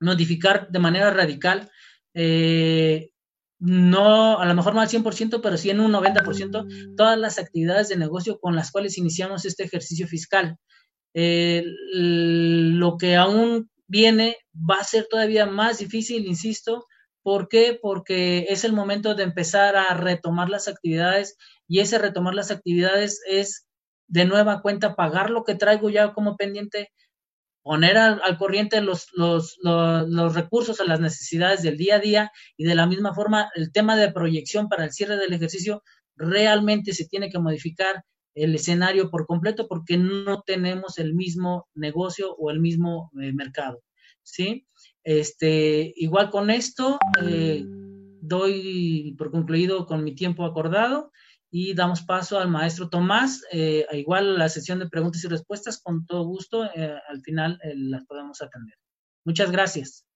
notificar 0.00 0.68
de 0.70 0.78
manera 0.80 1.10
radical, 1.12 1.70
eh, 2.12 3.10
no, 3.60 4.38
a 4.38 4.46
lo 4.46 4.54
mejor 4.54 4.74
no 4.74 4.80
al 4.80 4.88
100%, 4.88 5.40
pero 5.40 5.56
sí 5.56 5.70
en 5.70 5.80
un 5.80 5.92
90%, 5.92 6.96
todas 6.96 7.18
las 7.18 7.38
actividades 7.38 7.88
de 7.88 7.96
negocio 7.96 8.38
con 8.40 8.56
las 8.56 8.70
cuales 8.72 8.98
iniciamos 8.98 9.44
este 9.44 9.64
ejercicio 9.64 10.06
fiscal. 10.08 10.56
lo 11.14 12.96
que 12.98 13.16
aún 13.16 13.70
viene 13.86 14.36
va 14.54 14.76
a 14.80 14.84
ser 14.84 15.06
todavía 15.08 15.46
más 15.46 15.78
difícil, 15.78 16.26
insisto. 16.26 16.86
¿Por 17.22 17.48
qué? 17.48 17.78
Porque 17.80 18.46
es 18.48 18.64
el 18.64 18.72
momento 18.72 19.14
de 19.14 19.24
empezar 19.24 19.76
a 19.76 19.94
retomar 19.94 20.48
las 20.48 20.68
actividades 20.68 21.36
y 21.66 21.80
ese 21.80 21.98
retomar 21.98 22.34
las 22.34 22.50
actividades 22.50 23.20
es 23.28 23.67
de 24.08 24.24
nueva 24.24 24.62
cuenta 24.62 24.96
pagar 24.96 25.30
lo 25.30 25.44
que 25.44 25.54
traigo 25.54 25.90
ya 25.90 26.12
como 26.12 26.36
pendiente, 26.36 26.90
poner 27.62 27.98
al, 27.98 28.38
corriente 28.38 28.80
los, 28.80 29.08
los, 29.12 29.58
los, 29.62 30.34
recursos 30.34 30.80
a 30.80 30.84
las 30.84 31.00
necesidades 31.00 31.62
del 31.62 31.76
día 31.76 31.96
a 31.96 32.00
día 32.00 32.32
y 32.56 32.64
de 32.64 32.74
la 32.74 32.86
misma 32.86 33.14
forma 33.14 33.50
el 33.54 33.70
tema 33.70 33.96
de 33.96 34.10
proyección 34.10 34.68
para 34.68 34.84
el 34.84 34.92
cierre 34.92 35.16
del 35.16 35.34
ejercicio 35.34 35.82
realmente 36.16 36.94
se 36.94 37.06
tiene 37.06 37.28
que 37.28 37.38
modificar 37.38 38.04
el 38.34 38.54
escenario 38.54 39.10
por 39.10 39.26
completo 39.26 39.68
porque 39.68 39.98
no 39.98 40.42
tenemos 40.42 40.98
el 40.98 41.14
mismo 41.14 41.68
negocio 41.74 42.34
o 42.34 42.50
el 42.50 42.60
mismo 42.60 43.10
eh, 43.20 43.32
mercado, 43.32 43.82
¿sí? 44.22 44.66
Este, 45.04 45.92
igual 45.96 46.30
con 46.30 46.50
esto, 46.50 46.98
eh, 47.22 47.64
doy 47.66 49.14
por 49.18 49.30
concluido 49.30 49.86
con 49.86 50.04
mi 50.04 50.14
tiempo 50.14 50.44
acordado 50.44 51.10
y 51.50 51.74
damos 51.74 52.02
paso 52.02 52.38
al 52.38 52.48
maestro 52.48 52.88
Tomás. 52.88 53.42
Eh, 53.52 53.86
igual 53.92 54.38
la 54.38 54.48
sesión 54.48 54.78
de 54.78 54.88
preguntas 54.88 55.24
y 55.24 55.28
respuestas, 55.28 55.80
con 55.80 56.06
todo 56.06 56.24
gusto, 56.24 56.64
eh, 56.74 56.98
al 57.08 57.22
final 57.22 57.58
eh, 57.62 57.74
las 57.76 58.04
podemos 58.04 58.40
atender. 58.42 58.76
Muchas 59.24 59.50
gracias. 59.50 60.07